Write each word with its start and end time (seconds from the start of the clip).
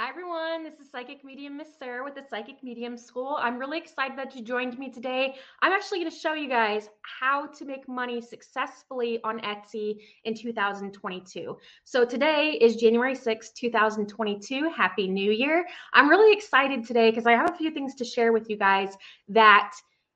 Hi, 0.00 0.08
everyone. 0.08 0.64
This 0.64 0.80
is 0.80 0.90
Psychic 0.90 1.22
Medium 1.26 1.58
Miss 1.58 1.68
Sarah 1.78 2.02
with 2.02 2.14
the 2.14 2.22
Psychic 2.26 2.62
Medium 2.62 2.96
School. 2.96 3.36
I'm 3.38 3.58
really 3.58 3.76
excited 3.76 4.16
that 4.16 4.34
you 4.34 4.40
joined 4.40 4.78
me 4.78 4.88
today. 4.88 5.34
I'm 5.60 5.72
actually 5.72 5.98
going 5.98 6.10
to 6.10 6.16
show 6.16 6.32
you 6.32 6.48
guys 6.48 6.88
how 7.02 7.48
to 7.48 7.66
make 7.66 7.86
money 7.86 8.22
successfully 8.22 9.20
on 9.24 9.40
Etsy 9.40 9.98
in 10.24 10.32
2022. 10.32 11.54
So 11.84 12.06
today 12.06 12.56
is 12.62 12.76
January 12.76 13.14
6, 13.14 13.50
2022. 13.50 14.70
Happy 14.74 15.06
New 15.06 15.32
Year. 15.32 15.66
I'm 15.92 16.08
really 16.08 16.34
excited 16.34 16.86
today 16.86 17.10
because 17.10 17.26
I 17.26 17.32
have 17.32 17.50
a 17.50 17.56
few 17.58 17.70
things 17.70 17.94
to 17.96 18.04
share 18.06 18.32
with 18.32 18.48
you 18.48 18.56
guys 18.56 18.96
that 19.28 19.72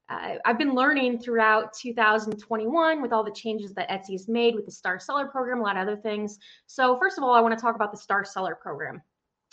uh, 0.09 0.37
I've 0.47 0.57
been 0.57 0.75
learning 0.75 1.19
throughout 1.19 1.75
2021 1.75 3.03
with 3.03 3.13
all 3.13 3.23
the 3.23 3.33
changes 3.33 3.75
that 3.75 3.91
Etsy 3.91 4.13
has 4.13 4.29
made 4.29 4.55
with 4.55 4.65
the 4.65 4.73
Star 4.73 4.99
Seller 4.99 5.27
program, 5.27 5.61
a 5.61 5.63
lot 5.63 5.77
of 5.77 5.83
other 5.83 5.97
things. 5.99 6.39
So, 6.69 6.99
first 6.99 7.19
of 7.19 7.25
all, 7.25 7.35
I 7.35 7.43
want 7.43 7.55
to 7.55 7.61
talk 7.61 7.75
about 7.75 7.93
the 7.93 7.99
Star 7.99 8.25
Seller 8.25 8.55
program. 8.55 9.03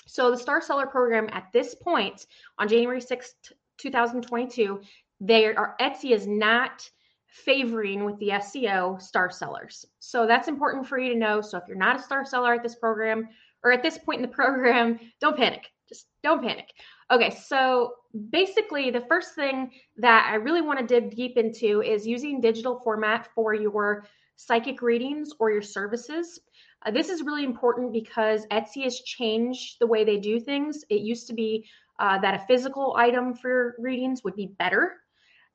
So 0.07 0.31
the 0.31 0.37
Star 0.37 0.61
Seller 0.61 0.87
program 0.87 1.29
at 1.31 1.47
this 1.53 1.75
point 1.75 2.25
on 2.57 2.67
January 2.67 3.01
6th, 3.01 3.33
2022, 3.77 4.81
they 5.19 5.45
are 5.45 5.75
Etsy 5.79 6.11
is 6.11 6.27
not 6.27 6.89
favoring 7.27 8.03
with 8.03 8.19
the 8.19 8.29
SEO 8.29 9.01
star 9.01 9.29
sellers. 9.29 9.85
So 9.99 10.27
that's 10.27 10.49
important 10.49 10.85
for 10.85 10.99
you 10.99 11.13
to 11.13 11.19
know. 11.19 11.41
So 11.41 11.57
if 11.57 11.63
you're 11.67 11.77
not 11.77 11.99
a 11.99 12.03
star 12.03 12.25
seller 12.25 12.53
at 12.53 12.63
this 12.63 12.75
program 12.75 13.29
or 13.63 13.71
at 13.71 13.83
this 13.83 13.97
point 13.97 14.17
in 14.17 14.29
the 14.29 14.35
program, 14.35 14.99
don't 15.19 15.37
panic. 15.37 15.67
Just 15.87 16.07
don't 16.23 16.41
panic. 16.41 16.69
Okay, 17.11 17.29
so 17.29 17.93
basically, 18.29 18.91
the 18.91 19.05
first 19.09 19.35
thing 19.35 19.71
that 19.97 20.29
I 20.29 20.35
really 20.35 20.61
want 20.61 20.79
to 20.79 20.85
dig 20.85 21.15
deep 21.15 21.37
into 21.37 21.81
is 21.81 22.07
using 22.07 22.39
digital 22.39 22.79
format 22.83 23.27
for 23.35 23.53
your 23.53 24.05
psychic 24.37 24.81
readings 24.81 25.31
or 25.39 25.51
your 25.51 25.61
services. 25.61 26.39
Uh, 26.83 26.91
this 26.91 27.09
is 27.09 27.23
really 27.23 27.43
important 27.43 27.93
because 27.93 28.45
Etsy 28.47 28.83
has 28.83 28.99
changed 29.01 29.77
the 29.79 29.87
way 29.87 30.03
they 30.03 30.17
do 30.17 30.39
things. 30.39 30.83
It 30.89 31.01
used 31.01 31.27
to 31.27 31.33
be 31.33 31.67
uh, 31.99 32.17
that 32.19 32.33
a 32.33 32.45
physical 32.47 32.95
item 32.97 33.33
for 33.33 33.75
readings 33.77 34.23
would 34.23 34.35
be 34.35 34.47
better. 34.57 34.95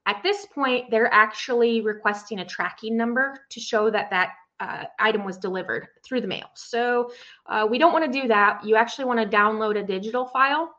At 0.07 0.23
this 0.23 0.47
point, 0.55 0.91
they're 0.91 1.13
actually 1.13 1.81
requesting 1.81 2.39
a 2.39 2.45
tracking 2.45 2.97
number 2.97 3.41
to 3.51 3.61
show 3.61 3.91
that 3.91 4.11
that 4.11 4.31
uh, 4.61 4.85
item 5.01 5.25
was 5.25 5.37
delivered 5.37 5.89
through 6.05 6.21
the 6.21 6.29
mail. 6.29 6.47
So 6.55 7.11
uh, 7.47 7.67
we 7.69 7.79
don't 7.79 7.93
want 7.93 8.11
to 8.11 8.21
do 8.21 8.29
that. 8.29 8.65
You 8.65 8.77
actually 8.77 9.07
want 9.07 9.21
to 9.21 9.37
download 9.37 9.77
a 9.77 9.83
digital 9.83 10.27
file. 10.27 10.73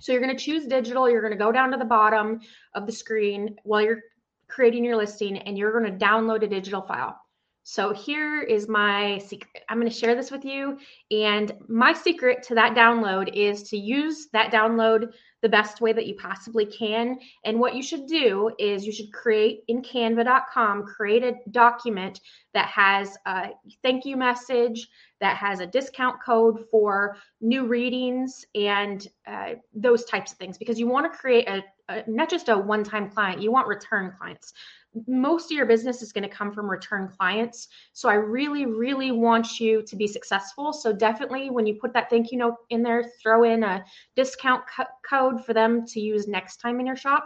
So 0.00 0.10
you're 0.10 0.22
going 0.22 0.36
to 0.36 0.42
choose 0.42 0.66
digital. 0.66 1.08
You're 1.08 1.20
going 1.20 1.34
to 1.34 1.38
go 1.38 1.52
down 1.52 1.70
to 1.70 1.76
the 1.76 1.84
bottom 1.84 2.40
of 2.74 2.86
the 2.86 2.92
screen 2.92 3.56
while 3.62 3.82
you're 3.82 4.00
creating 4.48 4.84
your 4.84 4.96
listing 4.96 5.38
and 5.38 5.56
you're 5.56 5.78
going 5.78 5.98
to 5.98 6.04
download 6.04 6.42
a 6.42 6.48
digital 6.48 6.82
file. 6.82 7.21
So 7.64 7.92
here 7.92 8.42
is 8.42 8.68
my 8.68 9.18
secret. 9.18 9.62
I'm 9.68 9.78
going 9.78 9.90
to 9.90 9.96
share 9.96 10.16
this 10.16 10.30
with 10.32 10.44
you. 10.44 10.78
And 11.10 11.52
my 11.68 11.92
secret 11.92 12.42
to 12.44 12.56
that 12.56 12.74
download 12.74 13.32
is 13.34 13.62
to 13.70 13.78
use 13.78 14.26
that 14.32 14.50
download 14.50 15.12
the 15.42 15.48
best 15.48 15.80
way 15.80 15.92
that 15.92 16.06
you 16.06 16.14
possibly 16.14 16.66
can. 16.66 17.18
And 17.44 17.58
what 17.58 17.74
you 17.74 17.82
should 17.82 18.06
do 18.06 18.50
is 18.58 18.84
you 18.84 18.92
should 18.92 19.12
create 19.12 19.62
in 19.68 19.82
canva.com, 19.82 20.84
create 20.84 21.22
a 21.22 21.34
document 21.50 22.20
that 22.54 22.68
has 22.68 23.16
a 23.26 23.50
thank 23.82 24.04
you 24.04 24.16
message, 24.16 24.88
that 25.20 25.36
has 25.36 25.60
a 25.60 25.66
discount 25.66 26.16
code 26.24 26.64
for 26.70 27.16
new 27.40 27.66
readings, 27.66 28.44
and 28.54 29.06
uh, 29.26 29.54
those 29.74 30.04
types 30.04 30.32
of 30.32 30.38
things, 30.38 30.58
because 30.58 30.78
you 30.78 30.86
want 30.86 31.12
to 31.12 31.18
create 31.18 31.48
a, 31.48 31.62
a 31.88 32.04
not 32.08 32.30
just 32.30 32.48
a 32.48 32.56
one 32.56 32.84
time 32.84 33.10
client, 33.10 33.42
you 33.42 33.50
want 33.50 33.66
return 33.66 34.12
clients 34.18 34.52
most 35.06 35.46
of 35.46 35.56
your 35.56 35.66
business 35.66 36.02
is 36.02 36.12
going 36.12 36.28
to 36.28 36.34
come 36.34 36.52
from 36.52 36.70
return 36.70 37.08
clients. 37.08 37.68
So 37.92 38.08
I 38.08 38.14
really, 38.14 38.66
really 38.66 39.10
want 39.10 39.58
you 39.58 39.82
to 39.82 39.96
be 39.96 40.06
successful. 40.06 40.72
So 40.72 40.92
definitely 40.92 41.50
when 41.50 41.66
you 41.66 41.74
put 41.74 41.92
that 41.94 42.10
thank 42.10 42.30
you 42.30 42.38
note 42.38 42.56
in 42.70 42.82
there, 42.82 43.10
throw 43.22 43.44
in 43.44 43.62
a 43.62 43.84
discount 44.16 44.64
co- 44.74 44.84
code 45.08 45.44
for 45.44 45.54
them 45.54 45.86
to 45.86 46.00
use 46.00 46.28
next 46.28 46.58
time 46.58 46.78
in 46.80 46.86
your 46.86 46.96
shop. 46.96 47.24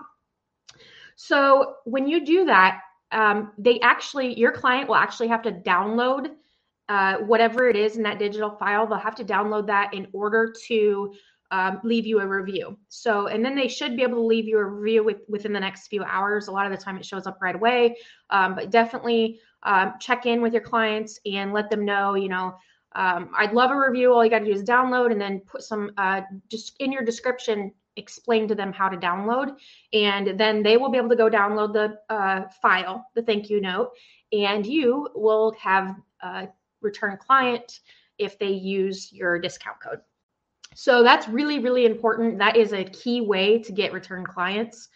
So 1.17 1.75
when 1.85 2.07
you 2.07 2.25
do 2.25 2.45
that, 2.45 2.81
um, 3.13 3.53
they 3.59 3.81
actually, 3.81 4.39
your 4.39 4.53
client 4.53 4.89
will 4.89 4.97
actually 4.97 5.29
have 5.29 5.43
to 5.43 5.53
download 5.53 6.33
uh, 6.89 7.17
whatever 7.19 7.69
it 7.69 7.77
is 7.77 7.97
in 7.97 8.03
that 8.05 8.19
digital 8.19 8.51
file. 8.51 8.87
They'll 8.87 8.99
have 8.99 9.15
to 9.17 9.25
download 9.25 9.67
that 9.67 9.93
in 9.93 10.07
order 10.13 10.55
to 10.69 11.13
um, 11.51 11.81
leave 11.85 12.07
you 12.07 12.21
a 12.21 12.27
review. 12.27 12.77
So, 12.89 13.29
and 13.29 13.45
then 13.45 13.55
they 13.55 13.69
should 13.69 13.97
be 13.97 14.03
able 14.03 14.17
to 14.17 14.27
leave 14.27 14.47
you 14.47 14.59
a 14.59 14.65
review 14.65 15.05
with, 15.05 15.19
within 15.29 15.53
the 15.53 15.61
next 15.61 15.89
few 15.89 16.03
hours. 16.05 16.49
A 16.49 16.53
lot 16.53 16.67
of 16.67 16.77
the 16.77 16.83
time 16.83 16.97
it 16.97 17.05
shows 17.05 17.27
up 17.27 17.39
right 17.41 17.55
away, 17.55 17.97
um, 18.31 18.55
but 18.55 18.71
definitely 18.71 19.41
um, 19.63 19.95
check 20.01 20.27
in 20.27 20.41
with 20.41 20.53
your 20.53 20.63
clients 20.63 21.21
and 21.25 21.53
let 21.53 21.71
them 21.71 21.85
know, 21.85 22.15
you 22.15 22.29
know, 22.29 22.57
um, 22.95 23.31
I'd 23.37 23.53
love 23.53 23.71
a 23.71 23.79
review. 23.79 24.13
All 24.13 24.25
you 24.25 24.31
got 24.31 24.39
to 24.41 24.45
do 24.47 24.53
is 24.53 24.63
download 24.63 25.13
and 25.13 25.21
then 25.21 25.41
put 25.41 25.63
some, 25.63 25.91
uh, 25.99 26.23
just 26.51 26.75
in 26.81 26.91
your 26.91 27.03
description, 27.03 27.73
explain 27.97 28.49
to 28.49 28.55
them 28.55 28.73
how 28.73 28.89
to 28.89 28.97
download. 28.97 29.57
And 29.93 30.41
then 30.41 30.63
they 30.63 30.77
will 30.79 30.89
be 30.89 30.97
able 30.97 31.11
to 31.11 31.17
go 31.17 31.29
download 31.29 31.75
the 31.75 31.99
uh, 32.15 32.49
file, 32.63 33.07
the 33.15 33.23
thank 33.23 33.51
you 33.51 33.61
note, 33.61 33.91
and 34.33 34.65
you 34.65 35.09
will 35.15 35.53
have 35.61 35.95
a 36.23 36.49
return 36.81 37.19
client 37.19 37.81
if 38.19 38.39
they 38.39 38.51
use 38.51 39.13
your 39.13 39.39
discount 39.39 39.79
code. 39.81 40.01
So 40.77 41.03
that's 41.03 41.27
really, 41.27 41.59
really 41.59 41.87
important. 41.87 42.39
That 42.39 42.55
is 42.55 42.75
a 42.75 42.85
key 42.85 43.23
way 43.23 43.59
to 43.61 43.73
get 43.73 43.95
return 43.95 44.27
clients. 44.27 44.89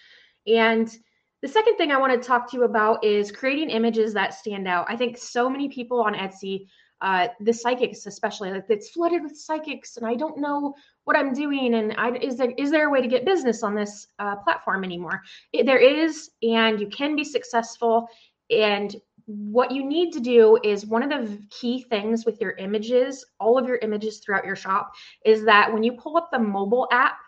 And 0.46 0.94
the 1.41 1.48
second 1.48 1.76
thing 1.76 1.91
I 1.91 1.96
want 1.96 2.12
to 2.12 2.28
talk 2.28 2.50
to 2.50 2.56
you 2.58 2.64
about 2.64 3.02
is 3.02 3.32
creating 3.32 3.70
images 3.70 4.12
that 4.12 4.34
stand 4.34 4.69
out. 4.69 4.84
I 4.90 4.96
think 4.96 5.16
so 5.16 5.48
many 5.48 5.70
people 5.70 6.02
on 6.02 6.12
Etsy, 6.12 6.66
uh, 7.00 7.28
the 7.40 7.52
psychics 7.54 8.04
especially, 8.04 8.50
like 8.50 8.66
it's 8.69 8.90
flooded 8.90 9.22
with 9.22 9.38
psychics, 9.38 9.96
and 9.96 10.06
I 10.06 10.16
don't 10.16 10.38
know 10.38 10.74
what 11.04 11.16
I'm 11.16 11.32
doing. 11.32 11.72
And 11.72 11.94
I, 11.96 12.10
is 12.10 12.36
there 12.36 12.52
is 12.58 12.70
there 12.70 12.88
a 12.88 12.90
way 12.90 13.00
to 13.00 13.08
get 13.08 13.24
business 13.24 13.62
on 13.62 13.74
this 13.74 14.06
uh, 14.19 14.36
platform 14.36 14.84
anymore? 14.84 15.22
It, 15.54 15.64
there 15.64 15.78
is, 15.78 16.30
and 16.42 16.78
you 16.78 16.88
can 16.88 17.16
be 17.16 17.24
successful. 17.24 18.06
And 18.50 18.94
what 19.30 19.70
you 19.70 19.84
need 19.84 20.12
to 20.12 20.20
do 20.20 20.58
is 20.64 20.86
one 20.86 21.02
of 21.02 21.10
the 21.10 21.41
key 21.50 21.82
things 21.82 22.24
with 22.24 22.41
your 22.41 22.52
images, 22.52 23.24
all 23.38 23.56
of 23.56 23.68
your 23.68 23.76
images 23.76 24.18
throughout 24.18 24.44
your 24.44 24.56
shop, 24.56 24.92
is 25.24 25.44
that 25.44 25.72
when 25.72 25.84
you 25.84 25.92
pull 25.92 26.16
up 26.16 26.30
the 26.32 26.38
mobile 26.38 26.88
app, 26.91 27.18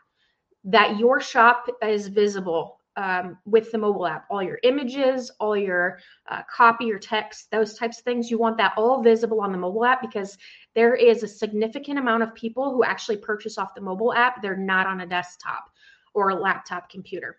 that 0.65 0.99
your 0.99 1.21
shop 1.21 1.67
is 1.81 2.09
visible 2.09 2.81
um, 2.97 3.39
with 3.47 3.71
the 3.71 3.79
mobile 3.79 4.07
app. 4.07 4.27
All 4.31 4.43
your 4.43 4.59
images, 4.65 5.31
all 5.39 5.57
your 5.57 5.99
uh, 6.29 6.43
copy, 6.51 6.87
your 6.87 6.99
text, 6.99 7.51
those 7.53 7.75
types 7.75 7.99
of 7.99 8.05
things, 8.05 8.31
you 8.31 8.39
want 8.39 8.57
that 8.59 8.75
all 8.77 9.03
visible 9.03 9.41
on 9.41 9.53
the 9.53 9.59
mobile 9.59 9.85
app 9.85 10.03
because 10.03 10.37
there 10.75 10.95
is 10.95 11.23
a 11.23 11.29
significant 11.29 11.99
amount 11.99 12.25
of 12.25 12.35
people 12.35 12.73
who 12.73 12.85
actually 12.85 13.17
purchase 13.17 13.59
off 13.59 13.75
the 13.75 13.81
mobile 13.81 14.13
app. 14.13 14.43
They're 14.43 14.57
not 14.57 14.87
on 14.87 15.03
a 15.03 15.07
desktop 15.07 15.71
or 16.15 16.31
a 16.31 16.35
laptop 16.35 16.91
computer. 16.91 17.37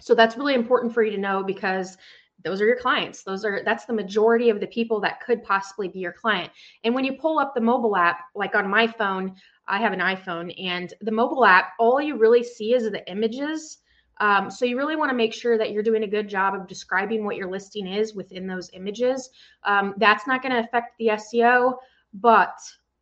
So 0.00 0.14
that's 0.14 0.36
really 0.36 0.54
important 0.54 0.92
for 0.92 1.02
you 1.02 1.12
to 1.12 1.18
know 1.18 1.42
because 1.42 1.96
those 2.42 2.60
are 2.60 2.66
your 2.66 2.78
clients. 2.78 3.22
Those 3.22 3.44
are 3.44 3.62
that's 3.64 3.84
the 3.84 3.92
majority 3.92 4.50
of 4.50 4.60
the 4.60 4.66
people 4.66 5.00
that 5.00 5.20
could 5.20 5.42
possibly 5.42 5.88
be 5.88 6.00
your 6.00 6.12
client. 6.12 6.50
And 6.84 6.94
when 6.94 7.04
you 7.04 7.14
pull 7.14 7.38
up 7.38 7.54
the 7.54 7.60
mobile 7.60 7.96
app 7.96 8.20
like 8.34 8.54
on 8.54 8.68
my 8.68 8.86
phone 8.86 9.34
i 9.66 9.78
have 9.78 9.94
an 9.94 10.00
iphone 10.00 10.52
and 10.62 10.92
the 11.00 11.10
mobile 11.10 11.46
app 11.46 11.72
all 11.78 11.98
you 12.00 12.18
really 12.18 12.44
see 12.44 12.74
is 12.74 12.90
the 12.90 13.10
images. 13.10 13.78
Um, 14.20 14.50
so 14.50 14.64
you 14.64 14.76
really 14.76 14.94
want 14.94 15.10
to 15.10 15.16
make 15.16 15.34
sure 15.34 15.58
that 15.58 15.72
you're 15.72 15.82
doing 15.82 16.04
a 16.04 16.08
good 16.08 16.28
job 16.28 16.54
of 16.54 16.68
describing 16.68 17.24
what 17.24 17.36
your 17.36 17.50
listing 17.50 17.88
is 17.88 18.14
within 18.14 18.46
those 18.46 18.70
images. 18.72 19.30
Um, 19.64 19.94
that's 19.96 20.28
not 20.28 20.40
going 20.40 20.52
to 20.52 20.60
affect 20.60 20.96
the 20.98 21.06
seo 21.06 21.74
but 22.14 22.56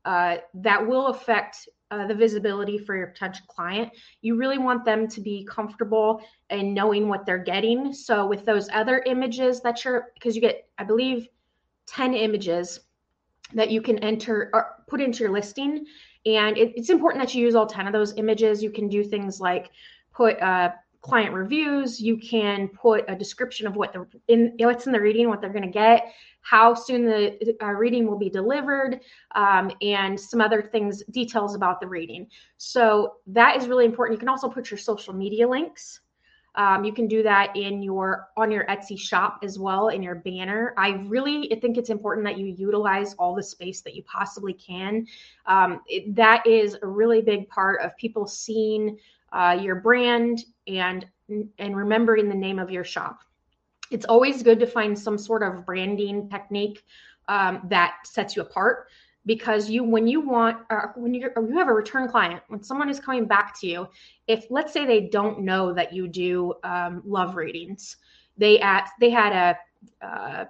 uh, 0.05 0.39
that 0.55 0.85
will 0.85 1.09
affect 1.09 1.69
uh, 1.93 2.07
the 2.07 2.15
visibility 2.15 2.79
for 2.79 2.97
your 2.97 3.09
potential 3.09 3.45
client. 3.47 3.93
You 4.23 4.37
really 4.37 4.57
want 4.57 4.85
them 4.85 5.07
to 5.09 5.21
be 5.21 5.45
comfortable 5.45 6.23
in 6.49 6.73
knowing 6.73 7.07
what 7.07 7.27
they're 7.27 7.37
getting. 7.37 7.93
So 7.93 8.27
with 8.27 8.47
those 8.47 8.69
other 8.73 9.03
images 9.05 9.61
that 9.61 9.85
you're, 9.85 10.11
because 10.15 10.35
you 10.35 10.41
get, 10.41 10.67
I 10.79 10.85
believe, 10.85 11.29
10 11.87 12.15
images 12.15 12.81
that 13.53 13.71
you 13.71 13.83
can 13.83 13.99
enter 13.99 14.51
or 14.55 14.83
put 14.89 15.03
into 15.03 15.23
your 15.23 15.33
listing. 15.33 15.85
And 16.25 16.57
it, 16.57 16.73
it's 16.77 16.89
important 16.89 17.23
that 17.23 17.35
you 17.35 17.43
use 17.45 17.55
all 17.55 17.67
10 17.67 17.87
of 17.87 17.93
those 17.93 18.15
images. 18.17 18.63
You 18.63 18.71
can 18.71 18.89
do 18.89 19.05
things 19.05 19.39
like 19.39 19.69
put 20.15 20.41
uh, 20.41 20.71
client 21.03 21.35
reviews. 21.35 22.01
You 22.01 22.17
can 22.17 22.69
put 22.69 23.05
a 23.09 23.15
description 23.15 23.67
of 23.67 23.77
what 23.77 23.93
the 23.93 24.07
in 24.29 24.55
what's 24.59 24.87
in 24.87 24.93
the 24.93 25.01
reading, 25.01 25.29
what 25.29 25.41
they're 25.41 25.51
going 25.51 25.63
to 25.63 25.69
get 25.69 26.13
how 26.43 26.75
soon 26.75 27.05
the 27.05 27.57
uh, 27.63 27.69
reading 27.69 28.07
will 28.07 28.19
be 28.19 28.29
delivered, 28.29 29.01
um, 29.35 29.71
and 29.81 30.19
some 30.19 30.41
other 30.41 30.61
things, 30.61 31.03
details 31.11 31.55
about 31.55 31.81
the 31.81 31.87
reading. 31.87 32.27
So 32.59 33.15
that 33.29 33.57
is 33.57 33.69
really 33.69 33.87
important. 33.87 34.17
You 34.17 34.19
can 34.19 34.29
also 34.29 34.49
put 34.49 34.71
your 34.71 34.79
social 34.79 35.15
media 35.15 35.49
links. 35.49 36.01
Um, 36.55 36.85
you 36.85 36.93
can 36.93 37.09
do 37.09 37.23
that 37.23 37.57
in 37.57 37.83
your 37.83 38.29
on 38.37 38.51
your 38.51 38.67
Etsy 38.67 38.99
shop 38.99 39.39
as 39.43 39.59
well 39.59 39.89
in 39.89 40.03
your 40.03 40.17
banner. 40.17 40.75
I 40.77 40.91
really 41.07 41.49
think 41.63 41.79
it's 41.79 41.89
important 41.89 42.27
that 42.27 42.37
you 42.37 42.47
utilize 42.47 43.15
all 43.15 43.35
the 43.35 43.43
space 43.43 43.81
that 43.83 43.95
you 43.95 44.03
possibly 44.03 44.53
can. 44.53 45.07
Um, 45.47 45.81
it, 45.87 46.15
that 46.15 46.47
is 46.47 46.77
a 46.83 46.87
really 46.87 47.23
big 47.23 47.49
part 47.49 47.81
of 47.81 47.97
people 47.97 48.27
seeing 48.27 48.99
uh, 49.33 49.59
your 49.61 49.77
brand 49.77 50.45
and 50.67 51.07
and 51.59 51.77
remembering 51.77 52.29
the 52.29 52.35
name 52.35 52.59
of 52.59 52.71
your 52.71 52.85
shop 52.85 53.21
it's 53.91 54.07
always 54.07 54.43
good 54.43 54.59
to 54.59 54.67
find 54.67 54.99
some 54.99 55.19
sort 55.19 55.43
of 55.43 55.67
branding 55.67 56.29
technique 56.31 56.83
um, 57.29 57.61
that 57.69 57.95
sets 58.05 58.35
you 58.35 58.43
apart. 58.43 58.89
because 59.25 59.71
you 59.71 59.85
when 59.85 60.09
you 60.09 60.21
want 60.21 60.59
or 60.69 60.93
when 60.97 61.15
you 61.15 61.31
you 61.49 61.57
have 61.57 61.69
a 61.69 61.73
return 61.73 62.09
client 62.09 62.43
when 62.49 62.63
someone 62.63 62.89
is 62.89 62.99
coming 62.99 63.25
back 63.25 63.59
to 63.61 63.67
you 63.69 63.89
if 64.27 64.47
let's 64.51 64.73
say 64.73 64.85
they 64.85 65.03
don't 65.09 65.41
know 65.41 65.73
that 65.73 65.93
you 65.93 66.09
do 66.09 66.53
um, 66.65 67.03
love 67.07 67.37
readings 67.37 67.97
they 68.37 68.59
at 68.61 68.89
they 69.01 69.11
had 69.11 69.33
a 69.33 70.07
uh, 70.07 70.45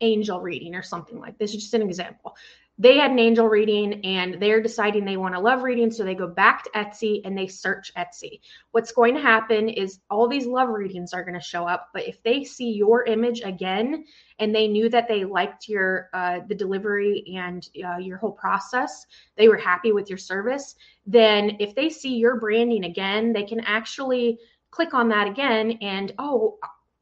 angel 0.00 0.40
reading 0.40 0.74
or 0.74 0.82
something 0.82 1.18
like 1.20 1.38
this 1.38 1.54
is 1.54 1.62
just 1.62 1.74
an 1.74 1.82
example 1.82 2.36
they 2.80 2.96
had 2.96 3.10
an 3.10 3.18
angel 3.18 3.48
reading 3.48 4.04
and 4.04 4.40
they're 4.40 4.62
deciding 4.62 5.04
they 5.04 5.16
want 5.16 5.34
a 5.34 5.40
love 5.40 5.62
reading. 5.64 5.90
So 5.90 6.04
they 6.04 6.14
go 6.14 6.28
back 6.28 6.62
to 6.62 6.70
Etsy 6.70 7.20
and 7.24 7.36
they 7.36 7.48
search 7.48 7.92
Etsy. 7.96 8.40
What's 8.70 8.92
going 8.92 9.14
to 9.14 9.20
happen 9.20 9.68
is 9.68 9.98
all 10.10 10.28
these 10.28 10.46
love 10.46 10.68
readings 10.68 11.12
are 11.12 11.24
going 11.24 11.34
to 11.34 11.40
show 11.40 11.64
up. 11.64 11.88
But 11.92 12.06
if 12.06 12.22
they 12.22 12.44
see 12.44 12.70
your 12.70 13.04
image 13.04 13.40
again 13.40 14.04
and 14.38 14.54
they 14.54 14.68
knew 14.68 14.88
that 14.90 15.08
they 15.08 15.24
liked 15.24 15.68
your, 15.68 16.08
uh, 16.14 16.40
the 16.46 16.54
delivery 16.54 17.24
and 17.36 17.68
uh, 17.84 17.98
your 17.98 18.16
whole 18.18 18.32
process, 18.32 19.06
they 19.36 19.48
were 19.48 19.56
happy 19.56 19.90
with 19.90 20.08
your 20.08 20.18
service, 20.18 20.76
then 21.04 21.56
if 21.58 21.74
they 21.74 21.88
see 21.88 22.14
your 22.16 22.38
branding 22.38 22.84
again, 22.84 23.32
they 23.32 23.44
can 23.44 23.60
actually 23.60 24.38
click 24.70 24.94
on 24.94 25.08
that 25.08 25.26
again 25.26 25.78
and, 25.80 26.12
oh, 26.18 26.58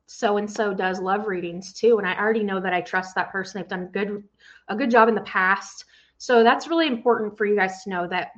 so 0.07 0.37
and 0.37 0.51
so 0.51 0.73
does 0.73 1.01
love 1.01 1.27
readings 1.27 1.73
too 1.73 1.99
and 1.99 2.07
i 2.07 2.17
already 2.17 2.45
know 2.45 2.61
that 2.61 2.73
i 2.73 2.81
trust 2.81 3.15
that 3.15 3.33
person 3.33 3.61
they've 3.61 3.69
done 3.69 3.87
good 3.87 4.23
a 4.69 4.77
good 4.77 4.91
job 4.91 5.09
in 5.09 5.15
the 5.15 5.21
past. 5.23 5.85
So 6.19 6.43
that's 6.43 6.69
really 6.69 6.87
important 6.87 7.37
for 7.37 7.45
you 7.45 7.57
guys 7.57 7.83
to 7.85 7.91
know 7.91 8.07
that 8.09 8.33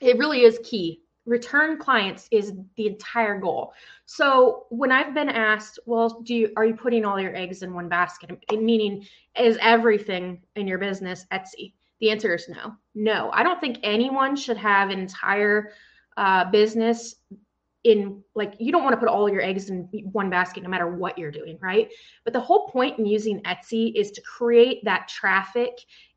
it 0.00 0.18
really 0.18 0.42
is 0.42 0.58
key. 0.64 1.02
Return 1.26 1.78
clients 1.78 2.26
is 2.30 2.54
the 2.76 2.86
entire 2.86 3.38
goal. 3.38 3.74
So 4.06 4.66
when 4.70 4.90
i've 4.90 5.14
been 5.14 5.28
asked 5.28 5.78
well 5.86 6.20
do 6.22 6.34
you 6.34 6.52
are 6.56 6.64
you 6.64 6.74
putting 6.74 7.04
all 7.04 7.20
your 7.20 7.36
eggs 7.36 7.62
in 7.62 7.74
one 7.74 7.88
basket? 7.88 8.30
Meaning 8.50 9.06
is 9.38 9.58
everything 9.60 10.42
in 10.56 10.66
your 10.66 10.78
business 10.78 11.26
etsy? 11.30 11.74
The 12.00 12.10
answer 12.10 12.34
is 12.34 12.48
no. 12.48 12.74
No. 12.94 13.30
I 13.32 13.42
don't 13.42 13.60
think 13.60 13.78
anyone 13.82 14.34
should 14.34 14.56
have 14.56 14.90
an 14.90 14.98
entire 14.98 15.72
uh, 16.16 16.50
business 16.50 17.16
in 17.84 18.22
like 18.34 18.54
you 18.58 18.70
don't 18.70 18.84
want 18.84 18.92
to 18.92 18.98
put 18.98 19.08
all 19.08 19.28
your 19.30 19.40
eggs 19.40 19.70
in 19.70 19.88
one 20.12 20.28
basket 20.28 20.62
no 20.62 20.68
matter 20.68 20.94
what 20.94 21.16
you're 21.16 21.30
doing 21.30 21.58
right? 21.62 21.88
But 22.24 22.32
the 22.32 22.40
whole 22.40 22.68
point 22.68 22.98
in 22.98 23.06
using 23.06 23.40
etsy 23.42 23.92
is 23.94 24.10
to 24.12 24.20
create 24.22 24.84
that 24.84 25.08
traffic 25.08 25.72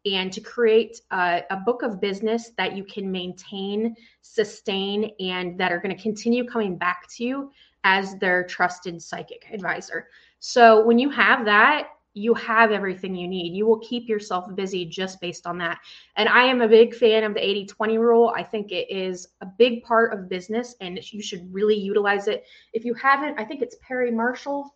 and 0.05 0.31
to 0.33 0.41
create 0.41 0.99
a, 1.11 1.43
a 1.49 1.57
book 1.57 1.81
of 1.81 2.01
business 2.01 2.51
that 2.57 2.75
you 2.75 2.83
can 2.83 3.09
maintain 3.09 3.95
sustain 4.21 5.11
and 5.19 5.57
that 5.57 5.71
are 5.71 5.79
going 5.79 5.95
to 5.95 6.01
continue 6.01 6.45
coming 6.45 6.77
back 6.77 7.07
to 7.15 7.23
you 7.23 7.51
as 7.85 8.15
their 8.17 8.43
trusted 8.45 9.01
psychic 9.01 9.45
advisor. 9.51 10.07
So 10.39 10.85
when 10.85 10.99
you 10.99 11.09
have 11.09 11.45
that 11.45 11.89
you 12.13 12.33
have 12.35 12.71
everything 12.71 13.15
you 13.15 13.27
need. 13.27 13.55
You 13.55 13.65
will 13.65 13.79
keep 13.79 14.07
yourself 14.07 14.53
busy 14.55 14.85
just 14.85 15.19
based 15.19 15.47
on 15.47 15.57
that. 15.57 15.79
And 16.15 16.29
I 16.29 16.43
am 16.43 16.61
a 16.61 16.67
big 16.67 16.93
fan 16.93 17.23
of 17.23 17.33
the 17.33 17.43
80 17.43 17.65
20 17.65 17.97
rule. 17.97 18.33
I 18.35 18.43
think 18.43 18.71
it 18.71 18.89
is 18.89 19.27
a 19.41 19.47
big 19.57 19.83
part 19.83 20.13
of 20.13 20.29
business 20.29 20.75
and 20.79 20.99
you 21.11 21.21
should 21.21 21.51
really 21.51 21.75
utilize 21.75 22.27
it. 22.27 22.45
If 22.73 22.85
you 22.85 22.93
haven't, 22.93 23.39
I 23.39 23.45
think 23.45 23.61
it's 23.61 23.77
Perry 23.81 24.11
Marshall. 24.11 24.75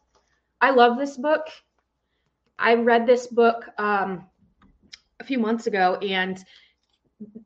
I 0.62 0.72
love 0.72 0.98
this 0.98 1.18
book. 1.18 1.48
I 2.57 2.74
read 2.74 3.06
this 3.06 3.28
book 3.28 3.66
um, 3.78 4.25
a 5.19 5.24
few 5.24 5.38
months 5.38 5.68
ago. 5.68 5.95
And 5.98 6.44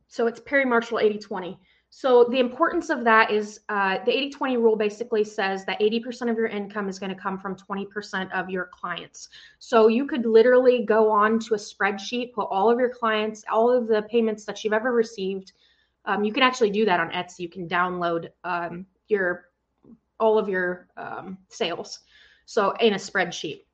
so 0.07 0.27
it's 0.27 0.39
Perry 0.39 0.65
Marshall 0.65 0.99
80 0.99 1.19
20. 1.19 1.59
So 1.93 2.23
the 2.23 2.39
importance 2.39 2.89
of 2.89 3.03
that 3.03 3.31
is 3.31 3.59
uh, 3.67 3.97
the 4.05 4.17
80 4.17 4.29
20 4.29 4.57
rule 4.57 4.77
basically 4.77 5.25
says 5.25 5.65
that 5.65 5.77
80% 5.81 6.31
of 6.31 6.37
your 6.37 6.47
income 6.47 6.87
is 6.87 6.97
going 6.97 7.13
to 7.13 7.21
come 7.21 7.37
from 7.37 7.57
20% 7.57 8.31
of 8.31 8.49
your 8.49 8.69
clients. 8.71 9.27
So 9.59 9.87
you 9.87 10.07
could 10.07 10.25
literally 10.25 10.85
go 10.85 11.11
on 11.11 11.37
to 11.39 11.53
a 11.53 11.57
spreadsheet, 11.57 12.31
put 12.31 12.47
all 12.49 12.71
of 12.71 12.79
your 12.79 12.91
clients, 12.91 13.43
all 13.51 13.69
of 13.69 13.89
the 13.89 14.03
payments 14.03 14.45
that 14.45 14.63
you've 14.63 14.71
ever 14.71 14.93
received. 14.93 15.51
Um, 16.05 16.23
you 16.23 16.31
can 16.31 16.43
actually 16.43 16.71
do 16.71 16.85
that 16.85 17.01
on 17.01 17.11
Etsy. 17.11 17.39
You 17.39 17.49
can 17.49 17.67
download 17.67 18.29
um, 18.45 18.85
your 19.09 19.49
all 20.17 20.39
of 20.39 20.47
your 20.47 20.87
um, 20.95 21.37
sales. 21.49 21.99
So 22.45 22.71
in 22.79 22.93
a 22.93 22.97
spreadsheet. 22.97 23.65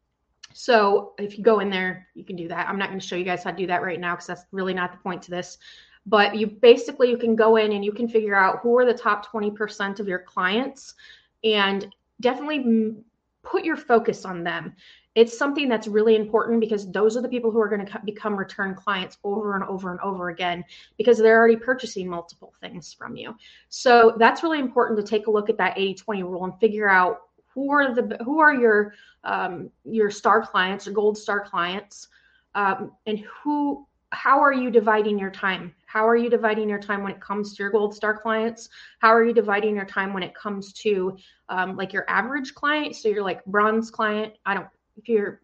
So 0.54 1.14
if 1.20 1.38
you 1.38 1.44
go 1.44 1.60
in 1.60 1.70
there, 1.70 2.08
you 2.16 2.24
can 2.24 2.36
do 2.36 2.48
that. 2.48 2.68
I'm 2.68 2.80
not 2.80 2.90
going 2.90 3.00
to 3.00 3.06
show 3.06 3.16
you 3.16 3.26
guys 3.26 3.44
how 3.44 3.52
to 3.52 3.58
do 3.58 3.68
that 3.68 3.84
right 3.84 4.00
now 4.00 4.16
because 4.16 4.26
that's 4.26 4.46
really 4.52 4.74
not 4.74 4.92
the 4.92 4.98
point 4.98 5.22
to 5.24 5.30
this 5.30 5.60
but 6.08 6.36
you 6.36 6.48
basically 6.48 7.10
you 7.10 7.18
can 7.18 7.36
go 7.36 7.58
in 7.58 7.74
and 7.74 7.84
you 7.84 7.92
can 7.92 8.08
figure 8.08 8.36
out 8.36 8.60
who 8.62 8.78
are 8.78 8.86
the 8.86 8.94
top 8.94 9.30
20% 9.30 10.00
of 10.00 10.08
your 10.08 10.20
clients 10.20 10.96
and 11.44 11.94
definitely 12.22 12.96
put 13.44 13.64
your 13.66 13.76
focus 13.76 14.26
on 14.26 14.44
them. 14.44 14.74
It's 15.16 15.38
something 15.38 15.68
that's 15.68 15.88
really 15.88 16.16
important 16.16 16.62
because 16.62 16.90
those 16.92 17.18
are 17.18 17.22
the 17.22 17.28
people 17.28 17.52
who 17.52 17.60
are 17.60 17.68
going 17.68 17.86
to 17.86 18.02
become 18.06 18.38
return 18.38 18.74
clients 18.74 19.18
over 19.24 19.56
and 19.56 19.64
over 19.66 19.92
and 19.92 20.00
over 20.00 20.30
again 20.30 20.64
because 20.98 21.18
they're 21.18 21.38
already 21.38 21.56
purchasing 21.58 22.08
multiple 22.08 22.54
things 22.62 22.94
from 22.94 23.18
you. 23.18 23.36
So 23.70 24.16
that's 24.18 24.44
really 24.44 24.60
important 24.60 25.00
to 25.00 25.06
take 25.06 25.28
a 25.28 25.32
look 25.32 25.50
at 25.50 25.58
that 25.58 25.76
80-20 25.76 26.24
rule 26.24 26.46
and 26.46 26.58
figure 26.60 26.88
out 26.88 27.22
who 27.54 27.72
are 27.72 27.94
the 27.94 28.18
who 28.24 28.40
are 28.40 28.54
your 28.54 28.94
um, 29.24 29.72
your 29.84 30.12
star 30.12 30.46
clients 30.46 30.88
or 30.88 30.92
gold 30.92 31.18
star 31.18 31.42
clients 31.44 32.08
um, 32.54 32.92
and 33.08 33.20
who 33.20 33.88
how 34.12 34.40
are 34.40 34.54
you 34.54 34.70
dividing 34.70 35.18
your 35.18 35.32
time 35.32 35.74
how 35.88 36.06
are 36.06 36.18
you 36.18 36.30
dividing 36.30 36.70
your 36.70 36.80
time 36.80 37.02
when 37.02 37.14
it 37.14 37.22
comes 37.22 37.56
to 37.56 37.64
your 37.64 37.72
gold 37.72 37.96
star 37.96 38.16
clients? 38.16 38.70
How 39.00 39.10
are 39.10 39.24
you 39.24 39.34
dividing 39.34 39.76
your 39.76 39.86
time 39.86 40.14
when 40.14 40.22
it 40.22 40.36
comes 40.36 40.74
to 40.74 41.18
um, 41.48 41.78
like 41.78 41.94
your 41.94 42.06
average 42.10 42.54
client? 42.54 42.96
So 42.96 43.08
you're 43.08 43.24
like 43.24 43.44
bronze 43.46 43.90
client. 43.90 44.34
I 44.46 44.54
don't 44.54 44.68
if 44.98 45.08
you're 45.08 45.42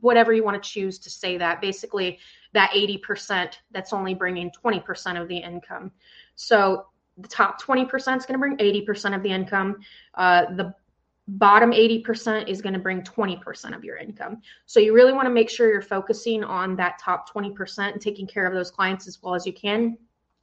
whatever 0.00 0.32
you 0.32 0.44
want 0.44 0.60
to 0.60 0.68
choose 0.68 0.98
to 0.98 1.10
say 1.10 1.38
that 1.38 1.60
basically 1.60 2.18
that 2.52 2.70
80% 2.70 3.54
that's 3.70 3.92
only 3.92 4.14
bringing 4.14 4.50
20% 4.50 5.20
of 5.20 5.28
the 5.28 5.36
income. 5.36 5.92
So 6.34 6.86
the 7.16 7.28
top 7.28 7.62
20% 7.62 7.86
is 7.94 8.26
going 8.26 8.34
to 8.34 8.38
bring 8.38 8.56
80% 8.56 9.14
of 9.14 9.22
the 9.22 9.30
income. 9.30 9.78
Uh, 10.14 10.46
the 10.56 10.74
bottom 11.38 11.70
80% 11.70 12.48
is 12.48 12.60
going 12.60 12.72
to 12.72 12.78
bring 12.78 13.02
20% 13.02 13.74
of 13.74 13.84
your 13.84 13.96
income. 13.96 14.40
So 14.66 14.80
you 14.80 14.92
really 14.94 15.12
want 15.12 15.26
to 15.26 15.30
make 15.30 15.48
sure 15.48 15.70
you're 15.70 15.82
focusing 15.82 16.42
on 16.42 16.76
that 16.76 16.98
top 16.98 17.32
20% 17.32 17.92
and 17.92 18.00
taking 18.00 18.26
care 18.26 18.46
of 18.46 18.54
those 18.54 18.70
clients 18.70 19.06
as 19.06 19.22
well 19.22 19.34
as 19.34 19.46
you 19.46 19.52
can 19.52 19.96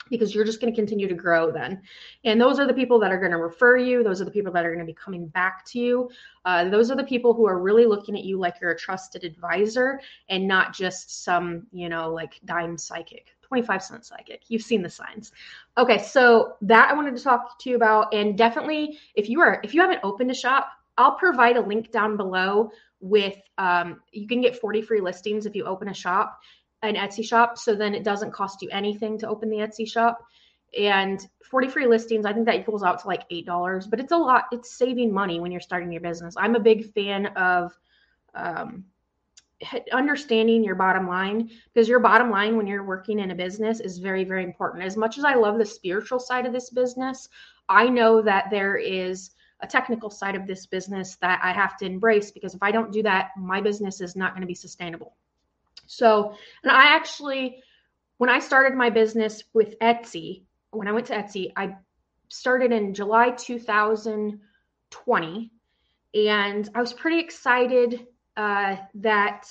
because 0.09 0.33
you're 0.33 0.45
just 0.45 0.61
going 0.61 0.73
to 0.73 0.75
continue 0.75 1.07
to 1.07 1.13
grow 1.13 1.51
then. 1.51 1.81
And 2.23 2.39
those 2.39 2.59
are 2.59 2.67
the 2.67 2.73
people 2.73 2.99
that 2.99 3.11
are 3.11 3.19
going 3.19 3.31
to 3.31 3.37
refer 3.37 3.77
you. 3.77 4.03
Those 4.03 4.21
are 4.21 4.25
the 4.25 4.31
people 4.31 4.51
that 4.53 4.65
are 4.65 4.69
going 4.69 4.85
to 4.85 4.91
be 4.91 4.93
coming 4.93 5.27
back 5.27 5.65
to 5.67 5.79
you. 5.79 6.09
Uh, 6.45 6.69
those 6.69 6.91
are 6.91 6.95
the 6.95 7.03
people 7.03 7.33
who 7.33 7.45
are 7.47 7.59
really 7.59 7.85
looking 7.85 8.15
at 8.15 8.23
you 8.23 8.39
like 8.39 8.55
you're 8.61 8.71
a 8.71 8.77
trusted 8.77 9.23
advisor 9.23 9.99
and 10.29 10.47
not 10.47 10.73
just 10.73 11.23
some, 11.23 11.67
you 11.71 11.89
know, 11.89 12.11
like 12.11 12.39
dime 12.45 12.77
psychic. 12.77 13.33
25 13.41 13.81
cent 13.81 14.05
psychic. 14.05 14.41
You've 14.49 14.61
seen 14.61 14.81
the 14.81 14.89
signs. 14.89 15.31
Okay, 15.77 15.99
so 15.99 16.55
that 16.61 16.91
I 16.91 16.93
wanted 16.93 17.15
to 17.15 17.23
talk 17.23 17.57
to 17.59 17.69
you 17.69 17.77
about. 17.77 18.13
And 18.13 18.37
definitely 18.37 18.99
if 19.15 19.29
you 19.29 19.39
are 19.39 19.61
if 19.63 19.73
you 19.73 19.79
haven't 19.79 20.01
opened 20.03 20.31
a 20.31 20.35
shop, 20.35 20.69
I'll 20.97 21.15
provide 21.15 21.55
a 21.57 21.61
link 21.61 21.91
down 21.91 22.17
below 22.17 22.71
with 22.99 23.37
um, 23.57 24.01
you 24.11 24.27
can 24.27 24.41
get 24.41 24.59
40 24.59 24.81
free 24.81 25.01
listings 25.01 25.45
if 25.45 25.55
you 25.55 25.65
open 25.65 25.89
a 25.89 25.93
shop, 25.93 26.39
an 26.83 26.95
Etsy 26.95 27.25
shop. 27.25 27.57
So 27.57 27.75
then 27.75 27.95
it 27.95 28.03
doesn't 28.03 28.31
cost 28.31 28.61
you 28.61 28.69
anything 28.71 29.17
to 29.19 29.27
open 29.27 29.49
the 29.49 29.57
Etsy 29.57 29.89
shop. 29.89 30.23
And 30.77 31.25
40 31.49 31.69
free 31.69 31.87
listings, 31.87 32.25
I 32.25 32.33
think 32.33 32.45
that 32.45 32.59
equals 32.59 32.83
out 32.83 32.99
to 33.01 33.07
like 33.07 33.27
$8, 33.29 33.89
but 33.89 33.99
it's 33.99 34.11
a 34.11 34.17
lot. 34.17 34.45
It's 34.51 34.77
saving 34.77 35.13
money 35.13 35.39
when 35.39 35.51
you're 35.51 35.61
starting 35.61 35.91
your 35.91 36.01
business. 36.01 36.35
I'm 36.37 36.55
a 36.55 36.59
big 36.59 36.93
fan 36.93 37.27
of 37.27 37.77
um, 38.35 38.83
understanding 39.91 40.63
your 40.63 40.75
bottom 40.75 41.07
line 41.07 41.49
because 41.73 41.87
your 41.87 41.99
bottom 41.99 42.29
line 42.29 42.57
when 42.57 42.67
you're 42.67 42.83
working 42.83 43.19
in 43.19 43.31
a 43.31 43.35
business 43.35 43.79
is 43.79 43.97
very, 43.97 44.23
very 44.23 44.43
important. 44.43 44.83
As 44.83 44.97
much 44.97 45.17
as 45.17 45.23
I 45.23 45.35
love 45.35 45.57
the 45.57 45.65
spiritual 45.65 46.19
side 46.19 46.45
of 46.45 46.53
this 46.53 46.69
business, 46.69 47.29
I 47.69 47.89
know 47.89 48.21
that 48.21 48.49
there 48.51 48.75
is 48.75 49.31
a 49.61 49.67
technical 49.67 50.09
side 50.09 50.35
of 50.35 50.45
this 50.45 50.65
business 50.65 51.15
that 51.21 51.39
I 51.43 51.51
have 51.51 51.77
to 51.77 51.85
embrace 51.85 52.29
because 52.29 52.53
if 52.53 52.61
I 52.61 52.71
don't 52.71 52.91
do 52.91 53.01
that, 53.03 53.31
my 53.37 53.59
business 53.59 54.01
is 54.01 54.15
not 54.15 54.33
going 54.33 54.41
to 54.41 54.47
be 54.47 54.53
sustainable. 54.53 55.15
So, 55.85 56.33
and 56.63 56.71
I 56.71 56.95
actually, 56.95 57.61
when 58.17 58.29
I 58.29 58.39
started 58.39 58.75
my 58.75 58.89
business 58.89 59.43
with 59.53 59.77
Etsy, 59.79 60.43
when 60.71 60.87
I 60.87 60.91
went 60.91 61.07
to 61.07 61.13
Etsy, 61.13 61.51
I 61.55 61.75
started 62.29 62.71
in 62.71 62.93
July 62.93 63.31
2020. 63.31 65.51
And 66.13 66.69
I 66.73 66.81
was 66.81 66.93
pretty 66.93 67.19
excited 67.19 68.07
uh, 68.35 68.77
that 68.95 69.47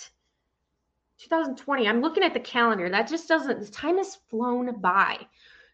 2020, 1.19 1.89
I'm 1.89 2.01
looking 2.01 2.23
at 2.23 2.35
the 2.35 2.41
calendar, 2.41 2.89
that 2.91 3.09
just 3.09 3.29
doesn't, 3.29 3.61
the 3.61 3.71
time 3.71 3.99
has 3.99 4.17
flown 4.29 4.81
by. 4.81 5.19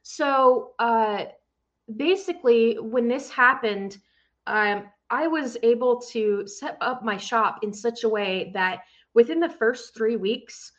So, 0.02 0.72
uh, 0.78 1.24
basically, 1.96 2.78
when 2.78 3.08
this 3.08 3.30
happened, 3.30 3.98
um, 4.46 4.88
I 5.10 5.26
was 5.26 5.56
able 5.62 6.00
to 6.12 6.46
set 6.46 6.76
up 6.80 7.04
my 7.04 7.16
shop 7.16 7.58
in 7.62 7.72
such 7.72 8.04
a 8.04 8.08
way 8.08 8.50
that 8.54 8.80
within 9.14 9.40
the 9.40 9.48
first 9.48 9.94
three 9.94 10.16
weeks 10.16 10.72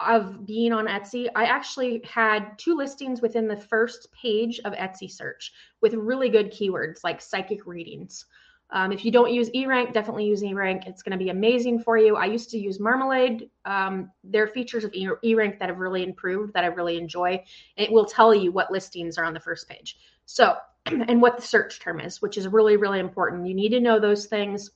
of 0.00 0.44
being 0.44 0.72
on 0.72 0.86
Etsy, 0.86 1.28
I 1.34 1.44
actually 1.44 2.02
had 2.04 2.58
two 2.58 2.76
listings 2.76 3.22
within 3.22 3.48
the 3.48 3.56
first 3.56 4.08
page 4.12 4.60
of 4.64 4.74
Etsy 4.74 5.10
search 5.10 5.52
with 5.80 5.94
really 5.94 6.28
good 6.28 6.52
keywords 6.52 7.02
like 7.02 7.20
psychic 7.20 7.66
readings. 7.66 8.26
Um, 8.70 8.90
if 8.90 9.04
you 9.04 9.12
don't 9.12 9.32
use 9.32 9.48
eRank, 9.50 9.92
definitely 9.92 10.26
use 10.26 10.42
eRank. 10.42 10.88
It's 10.88 11.02
going 11.02 11.16
to 11.16 11.24
be 11.24 11.30
amazing 11.30 11.78
for 11.78 11.96
you. 11.96 12.16
I 12.16 12.26
used 12.26 12.50
to 12.50 12.58
use 12.58 12.78
Marmalead. 12.78 13.48
Um, 13.64 14.10
there 14.24 14.42
are 14.42 14.48
features 14.48 14.82
of 14.82 14.90
eRank 14.92 15.58
that 15.60 15.68
have 15.68 15.78
really 15.78 16.02
improved 16.02 16.52
that 16.54 16.64
I 16.64 16.68
really 16.68 16.98
enjoy. 16.98 17.42
It 17.76 17.92
will 17.92 18.04
tell 18.04 18.34
you 18.34 18.50
what 18.50 18.72
listings 18.72 19.18
are 19.18 19.24
on 19.24 19.34
the 19.34 19.40
first 19.40 19.68
page. 19.68 19.98
So, 20.24 20.56
and 20.86 21.22
what 21.22 21.36
the 21.36 21.42
search 21.42 21.80
term 21.80 22.00
is, 22.00 22.20
which 22.20 22.36
is 22.36 22.48
really, 22.48 22.76
really 22.76 22.98
important. 22.98 23.46
You 23.46 23.54
need 23.54 23.70
to 23.70 23.80
know 23.80 24.00
those 24.00 24.26
things. 24.26 24.70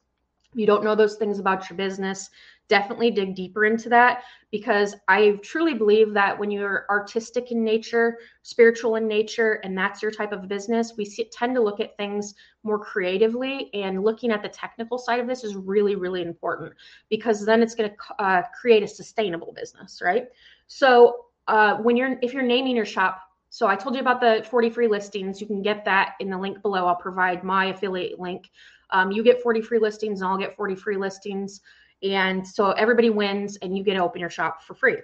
You 0.55 0.67
don't 0.67 0.85
know 0.85 0.95
those 0.95 1.17
things 1.17 1.39
about 1.39 1.71
your 1.71 1.77
business, 1.77 2.29
definitely 2.69 3.11
dig 3.11 3.35
deeper 3.35 3.65
into 3.65 3.89
that 3.89 4.23
because 4.51 4.95
I 5.09 5.39
truly 5.43 5.75
believe 5.75 6.13
that 6.15 6.39
when 6.39 6.51
you're 6.51 6.87
artistic 6.89 7.51
in 7.53 7.63
nature, 7.63 8.19
spiritual 8.43 8.97
in 8.97 9.07
nature, 9.07 9.61
and 9.65 9.77
that's 9.77 10.03
your 10.03 10.11
type 10.11 10.33
of 10.33 10.49
business, 10.49 10.95
we 10.97 11.05
see, 11.05 11.29
tend 11.33 11.55
to 11.57 11.63
look 11.63 11.81
at 11.81 11.97
things 11.97 12.35
more 12.63 12.79
creatively. 12.79 13.71
And 13.75 14.03
looking 14.03 14.31
at 14.31 14.43
the 14.43 14.49
technical 14.49 14.99
side 14.99 15.21
of 15.21 15.27
this 15.27 15.45
is 15.45 15.57
really, 15.57 15.97
really 15.97 16.23
important 16.23 16.73
because 17.09 17.45
then 17.45 17.63
it's 17.63 17.75
going 17.75 17.91
to 17.91 18.23
uh, 18.23 18.43
create 18.59 18.83
a 18.83 18.89
sustainable 18.89 19.53
business, 19.53 20.01
right? 20.03 20.29
So 20.69 21.27
uh, 21.49 21.77
when 21.79 21.97
you're 21.97 22.17
if 22.23 22.33
you're 22.33 22.43
naming 22.43 22.77
your 22.77 22.87
shop. 22.87 23.21
So 23.53 23.67
I 23.67 23.75
told 23.75 23.97
you 23.97 24.01
about 24.01 24.21
the 24.21 24.47
40 24.49 24.71
free 24.71 24.87
listings. 24.87 25.41
You 25.41 25.47
can 25.49 25.61
get 25.61 25.85
that 25.85 26.15
in 26.21 26.31
the 26.31 26.39
link 26.39 26.63
below. 26.63 26.87
I'll 26.87 26.95
provide 26.95 27.43
my 27.43 27.67
affiliate 27.67 28.21
link. 28.21 28.49
Um, 28.93 29.11
you 29.11 29.23
get 29.23 29.43
40 29.43 29.63
free 29.63 29.79
listings, 29.79 30.21
and 30.21 30.31
I'll 30.31 30.39
get 30.39 30.57
40 30.57 30.75
free 30.75 30.97
listings. 30.97 31.61
And 32.03 32.47
so 32.47 32.73
everybody 32.73 33.11
wins 33.11 33.57
and 33.59 33.77
you 33.77 33.85
get 33.85 33.95
to 33.95 34.01
open 34.03 34.21
your 34.21 34.31
shop 34.31 34.63
for 34.63 34.75
free. 34.75 34.99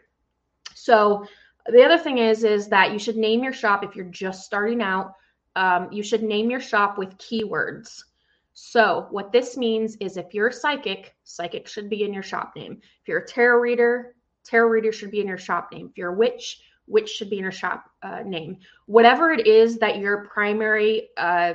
So 0.75 1.27
the 1.67 1.83
other 1.83 1.99
thing 1.99 2.19
is, 2.19 2.45
is 2.45 2.69
that 2.69 2.93
you 2.93 2.99
should 2.99 3.17
name 3.17 3.43
your 3.43 3.53
shop 3.53 3.85
if 3.85 3.95
you're 3.95 4.07
just 4.07 4.45
starting 4.45 4.83
out. 4.83 5.15
Um, 5.57 5.89
you 5.91 6.03
should 6.03 6.23
name 6.23 6.51
your 6.51 6.61
shop 6.61 6.99
with 6.99 7.17
keywords. 7.19 8.03
So 8.55 9.07
what 9.11 9.33
this 9.33 9.57
means 9.57 9.97
is 9.97 10.17
if 10.17 10.33
you're 10.33 10.49
a 10.49 10.53
psychic, 10.53 11.15
psychic 11.25 11.69
should 11.69 11.91
be 11.91 12.05
in 12.05 12.15
your 12.15 12.23
shop 12.23 12.53
name. 12.57 12.81
If 13.03 13.09
you're 13.09 13.19
a 13.19 13.27
tarot 13.27 13.59
reader, 13.59 14.15
tarot 14.45 14.69
reader 14.69 14.93
should 14.93 15.11
be 15.11 15.21
in 15.21 15.29
your 15.29 15.39
shop 15.39 15.71
name. 15.73 15.89
If 15.91 15.99
you're 15.99 16.15
a 16.15 16.17
witch, 16.17 16.61
witch 16.87 17.11
should 17.11 17.29
be 17.29 17.37
in 17.37 17.43
your 17.43 17.53
shop 17.53 17.91
uh, 18.03 18.23
name. 18.25 18.59
Whatever 18.87 19.31
it 19.31 19.47
is 19.47 19.79
that 19.79 19.99
your 19.99 20.25
primary 20.27 21.09
uh, 21.17 21.55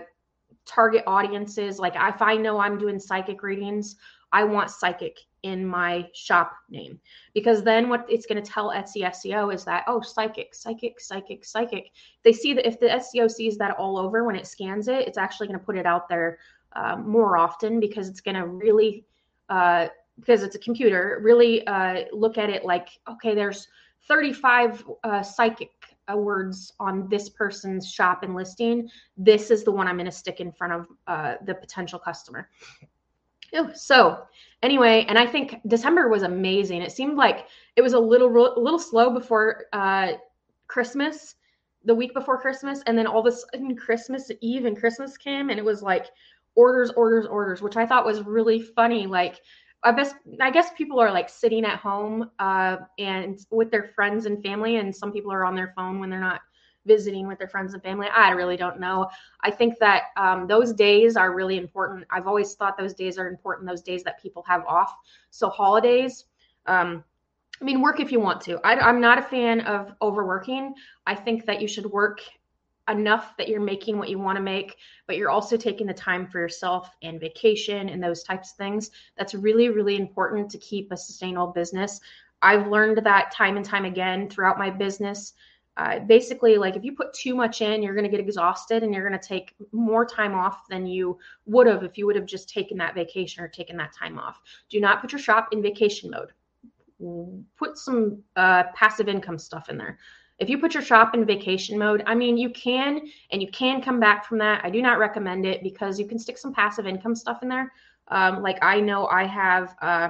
target 0.66 1.04
audiences. 1.08 1.80
like 1.80 1.96
if 1.96 2.22
I 2.22 2.36
know 2.36 2.60
I'm 2.60 2.78
doing 2.78 3.00
psychic 3.00 3.44
readings, 3.44 3.96
I 4.32 4.44
want 4.44 4.70
psychic 4.70 5.20
in 5.44 5.66
my 5.66 6.08
shop 6.14 6.54
name 6.70 7.00
because 7.34 7.64
then 7.64 7.90
what 7.90 8.06
it's 8.08 8.26
going 8.28 8.42
to 8.42 8.48
tell 8.48 8.70
Etsy 8.70 9.02
SEO 9.02 9.54
is 9.54 9.66
that 9.66 9.84
oh 9.88 10.00
psychic 10.02 10.54
psychic 10.54 11.00
psychic 11.00 11.44
psychic 11.44 11.92
they 12.24 12.32
see 12.32 12.54
that 12.54 12.68
if 12.68 12.80
the 12.80 12.88
SEO 12.88 13.30
sees 13.30 13.58
that 13.58 13.76
all 13.78 13.98
over 13.98 14.24
when 14.24 14.36
it 14.36 14.46
scans 14.46 14.88
it 14.88 15.08
it's 15.08 15.18
actually 15.18 15.48
going 15.48 15.60
to 15.60 15.66
put 15.66 15.78
it 15.78 15.88
out 15.88 16.08
there 16.08 16.38
uh, 16.74 16.96
more 16.96 17.38
often 17.38 17.80
because 17.80 18.08
it's 18.08 18.22
going 18.22 18.36
to 18.36 18.46
really 18.46 19.04
uh, 19.50 19.88
because 20.20 20.44
it's 20.44 20.56
a 20.56 20.60
computer 20.60 21.20
really 21.24 21.66
uh, 21.66 22.04
look 22.14 22.38
at 22.38 22.50
it 22.52 22.64
like 22.64 22.90
okay 23.10 23.34
there's 23.34 23.68
35 24.08 24.84
uh, 25.04 25.24
psychic 25.24 25.72
words 26.16 26.74
on 26.80 27.08
this 27.10 27.30
person's 27.30 27.90
shop 27.90 28.24
and 28.24 28.36
listing 28.36 28.90
this 29.18 29.50
is 29.50 29.64
the 29.64 29.72
one 29.72 29.88
I'm 29.88 29.96
going 29.96 30.06
to 30.06 30.12
stick 30.12 30.40
in 30.40 30.52
front 30.52 30.74
of 30.74 30.88
uh, 31.08 31.36
the 31.46 31.56
potential 31.56 32.00
customer 32.00 32.50
so 33.74 34.24
anyway, 34.64 35.06
and 35.08 35.18
I 35.18 35.26
think 35.26 35.60
December 35.68 36.10
was 36.10 36.24
amazing. 36.24 36.82
It 36.82 36.92
seemed 36.92 37.18
like 37.18 37.48
it 37.76 37.82
was 37.82 37.94
a 37.94 38.00
little 38.00 38.32
little 38.32 38.80
slow 38.80 39.12
before 39.12 39.66
uh, 39.74 40.14
Christmas, 40.68 41.36
the 41.84 41.96
week 41.96 42.14
before 42.14 42.40
Christmas, 42.40 42.82
and 42.88 42.98
then 42.98 43.08
all 43.08 43.26
of 43.26 43.34
a 43.34 43.36
sudden 43.36 43.76
Christmas 43.76 44.32
Eve 44.42 44.66
and 44.66 44.78
Christmas 44.78 45.18
came, 45.18 45.50
and 45.50 45.60
it 45.60 45.66
was 45.66 45.82
like 45.82 46.08
orders, 46.56 46.92
orders, 46.92 47.26
orders, 47.26 47.62
which 47.62 47.78
I 47.78 47.86
thought 47.86 48.06
was 48.06 48.22
really 48.24 48.62
funny. 48.62 49.06
Like 49.06 49.42
I 49.84 49.92
guess 49.92 50.14
I 50.40 50.52
guess 50.52 50.72
people 50.78 51.00
are 51.00 51.12
like 51.12 51.30
sitting 51.30 51.66
at 51.66 51.80
home 51.80 52.30
uh, 52.40 52.78
and 53.00 53.40
with 53.50 53.72
their 53.72 53.92
friends 53.96 54.26
and 54.26 54.42
family, 54.44 54.78
and 54.78 54.96
some 54.96 55.12
people 55.12 55.32
are 55.32 55.44
on 55.46 55.56
their 55.56 55.74
phone 55.76 56.00
when 56.00 56.10
they're 56.10 56.20
not 56.20 56.42
visiting 56.86 57.28
with 57.28 57.38
their 57.38 57.48
friends 57.48 57.74
and 57.74 57.84
family. 57.84 58.08
I 58.14 58.30
really 58.32 58.58
don't 58.58 58.80
know. 58.80 59.08
I 59.42 59.52
think 59.52 59.78
that 59.80 60.06
um, 60.18 60.48
those 60.48 60.74
days 60.74 61.16
are 61.16 61.34
really 61.34 61.58
important. 61.58 62.06
I've 62.10 62.28
always 62.28 62.56
thought 62.56 62.78
those 62.78 62.94
days 62.94 63.18
are 63.18 63.28
important, 63.28 63.68
those 63.68 63.82
days 63.82 64.04
that 64.04 64.22
people 64.22 64.44
have 64.48 64.66
off. 64.66 64.94
So, 65.30 65.50
holidays, 65.50 66.26
um, 66.66 67.04
I 67.60 67.64
mean, 67.64 67.82
work 67.82 68.00
if 68.00 68.12
you 68.12 68.20
want 68.20 68.42
to. 68.42 68.60
I, 68.66 68.76
I'm 68.80 69.00
not 69.00 69.20
a 69.20 69.24
fan 69.24 69.62
of 69.62 69.94
overworking. 70.02 70.74
I 71.06 71.16
think 71.16 71.46
that 71.46 71.62
you 71.62 71.68
should 71.68 71.86
work 71.86 72.22
enough 72.90 73.36
that 73.38 73.48
you're 73.48 73.62
making 73.62 73.98
what 73.98 74.10
you 74.10 74.20
want 74.20 74.38
to 74.38 74.42
make, 74.42 74.78
but 75.08 75.18
you're 75.18 75.30
also 75.30 75.58
taking 75.58 75.88
the 75.88 75.94
time 75.94 76.28
for 76.28 76.40
yourself 76.40 76.90
and 77.04 77.20
vacation 77.20 77.90
and 77.90 78.04
those 78.04 78.24
types 78.24 78.52
of 78.52 78.58
things. 78.58 78.92
That's 79.18 79.34
really, 79.34 79.70
really 79.70 79.96
important 79.96 80.50
to 80.52 80.58
keep 80.58 80.92
a 80.92 80.98
sustainable 80.98 81.54
business. 81.54 82.00
I've 82.42 82.68
learned 82.68 82.98
that 83.04 83.32
time 83.32 83.58
and 83.58 83.66
time 83.66 83.86
again 83.86 84.30
throughout 84.30 84.58
my 84.58 84.70
business 84.70 85.34
uh, 85.78 86.00
basically 86.00 86.58
like 86.58 86.76
if 86.76 86.84
you 86.84 86.94
put 86.94 87.14
too 87.14 87.34
much 87.34 87.62
in 87.62 87.82
you're 87.82 87.94
going 87.96 88.04
to 88.04 88.10
get 88.10 88.20
exhausted 88.20 88.84
and 88.84 88.94
you're 88.94 89.08
going 89.08 89.20
to 89.20 89.28
take 89.28 89.56
more 89.72 90.06
time 90.06 90.36
off 90.36 90.68
than 90.70 90.86
you 90.86 91.18
would 91.46 91.66
have 91.66 91.84
if 91.84 91.98
you 91.98 92.06
would 92.06 92.16
have 92.16 92.26
just 92.26 92.50
taken 92.50 92.78
that 92.78 92.94
vacation 92.94 93.42
or 93.42 93.48
taken 93.48 93.78
that 93.78 93.94
time 93.94 94.20
off 94.20 94.42
do 94.70 94.82
not 94.82 95.00
put 95.00 95.14
your 95.14 95.20
shop 95.20 95.48
in 95.54 95.62
vacation 95.62 96.12
mode 96.12 96.34
put 97.58 97.78
some 97.78 98.22
uh, 98.36 98.64
passive 98.76 99.08
income 99.08 99.40
stuff 99.40 99.70
in 99.70 99.78
there 99.78 99.98
if 100.42 100.50
you 100.50 100.58
put 100.58 100.74
your 100.74 100.84
shop 100.84 101.14
in 101.14 101.24
vacation 101.26 101.78
mode 101.80 102.04
i 102.06 102.14
mean 102.14 102.38
you 102.38 102.50
can 102.50 103.02
and 103.32 103.42
you 103.42 103.50
can 103.52 103.82
come 103.82 104.00
back 104.00 104.26
from 104.26 104.38
that 104.38 104.60
i 104.66 104.70
do 104.70 104.82
not 104.82 105.00
recommend 105.00 105.46
it 105.46 105.64
because 105.64 105.98
you 106.00 106.06
can 106.06 106.20
stick 106.20 106.38
some 106.38 106.54
passive 106.54 106.86
income 106.86 107.16
stuff 107.16 107.42
in 107.44 107.48
there 107.48 107.72
um, 108.10 108.42
like 108.42 108.58
i 108.62 108.80
know 108.80 109.08
i 109.08 109.24
have 109.26 109.76
uh, 109.82 110.10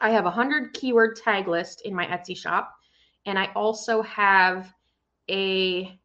i 0.00 0.10
have 0.10 0.24
a 0.24 0.34
100 0.34 0.72
keyword 0.72 1.16
tag 1.16 1.46
list 1.46 1.82
in 1.82 1.94
my 1.94 2.06
etsy 2.06 2.36
shop 2.36 2.74
and 3.26 3.38
I 3.38 3.50
also 3.54 4.02
have 4.02 4.72
a 5.30 5.98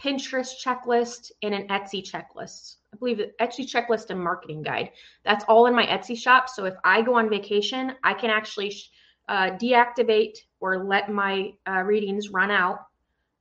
Pinterest 0.00 0.52
checklist 0.62 1.32
and 1.42 1.54
an 1.54 1.68
Etsy 1.68 2.02
checklist. 2.02 2.76
I 2.92 2.96
believe 2.98 3.18
the 3.18 3.32
Etsy 3.40 3.66
checklist 3.66 4.10
and 4.10 4.22
marketing 4.22 4.62
guide. 4.62 4.90
That's 5.24 5.44
all 5.48 5.66
in 5.66 5.74
my 5.74 5.86
Etsy 5.86 6.16
shop. 6.16 6.48
So 6.48 6.64
if 6.64 6.74
I 6.84 7.02
go 7.02 7.14
on 7.14 7.30
vacation, 7.30 7.94
I 8.02 8.14
can 8.14 8.30
actually 8.30 8.74
uh, 9.28 9.50
deactivate 9.50 10.38
or 10.60 10.84
let 10.84 11.10
my 11.10 11.52
uh, 11.68 11.82
readings 11.82 12.30
run 12.30 12.50
out. 12.50 12.86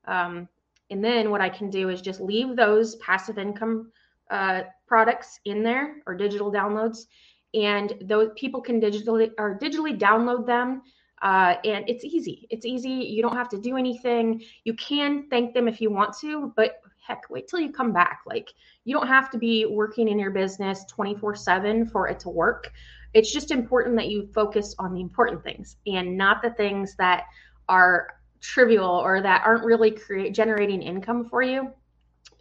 Um, 0.05 0.47
and 0.89 1.03
then 1.03 1.31
what 1.31 1.41
I 1.41 1.49
can 1.49 1.69
do 1.69 1.89
is 1.89 2.01
just 2.01 2.21
leave 2.21 2.55
those 2.55 2.95
passive 2.97 3.37
income 3.37 3.91
uh, 4.29 4.63
products 4.87 5.39
in 5.45 5.63
there 5.63 5.97
or 6.05 6.15
digital 6.15 6.51
downloads, 6.51 7.05
and 7.53 7.93
those 8.01 8.29
people 8.35 8.61
can 8.61 8.79
digitally 8.79 9.31
or 9.37 9.57
digitally 9.57 9.97
download 9.97 10.45
them 10.45 10.81
uh, 11.21 11.55
and 11.63 11.89
it's 11.89 12.03
easy. 12.03 12.45
It's 12.49 12.65
easy. 12.65 12.89
You 12.89 13.21
don't 13.21 13.35
have 13.35 13.49
to 13.49 13.57
do 13.57 13.77
anything. 13.77 14.43
You 14.63 14.73
can 14.73 15.27
thank 15.29 15.53
them 15.53 15.67
if 15.67 15.79
you 15.81 15.89
want 15.89 16.15
to, 16.19 16.53
but 16.55 16.81
heck, 17.07 17.29
wait 17.29 17.47
till 17.47 17.59
you 17.59 17.71
come 17.71 17.93
back. 17.93 18.19
Like, 18.25 18.53
you 18.83 18.95
don't 18.95 19.07
have 19.07 19.29
to 19.31 19.37
be 19.37 19.65
working 19.65 20.07
in 20.07 20.19
your 20.19 20.31
business 20.31 20.85
24 20.85 21.35
7 21.35 21.87
for 21.87 22.07
it 22.07 22.19
to 22.21 22.29
work. 22.29 22.71
It's 23.15 23.33
just 23.33 23.49
important 23.49 23.95
that 23.95 24.09
you 24.09 24.29
focus 24.33 24.75
on 24.77 24.93
the 24.93 25.01
important 25.01 25.43
things 25.43 25.77
and 25.87 26.17
not 26.17 26.43
the 26.43 26.51
things 26.51 26.95
that 26.97 27.23
are 27.67 28.09
trivial 28.41 28.85
or 28.85 29.21
that 29.21 29.41
aren't 29.43 29.65
really 29.65 29.89
create 29.89 30.35
generating 30.35 30.83
income 30.83 31.25
for 31.25 31.41
you. 31.41 31.71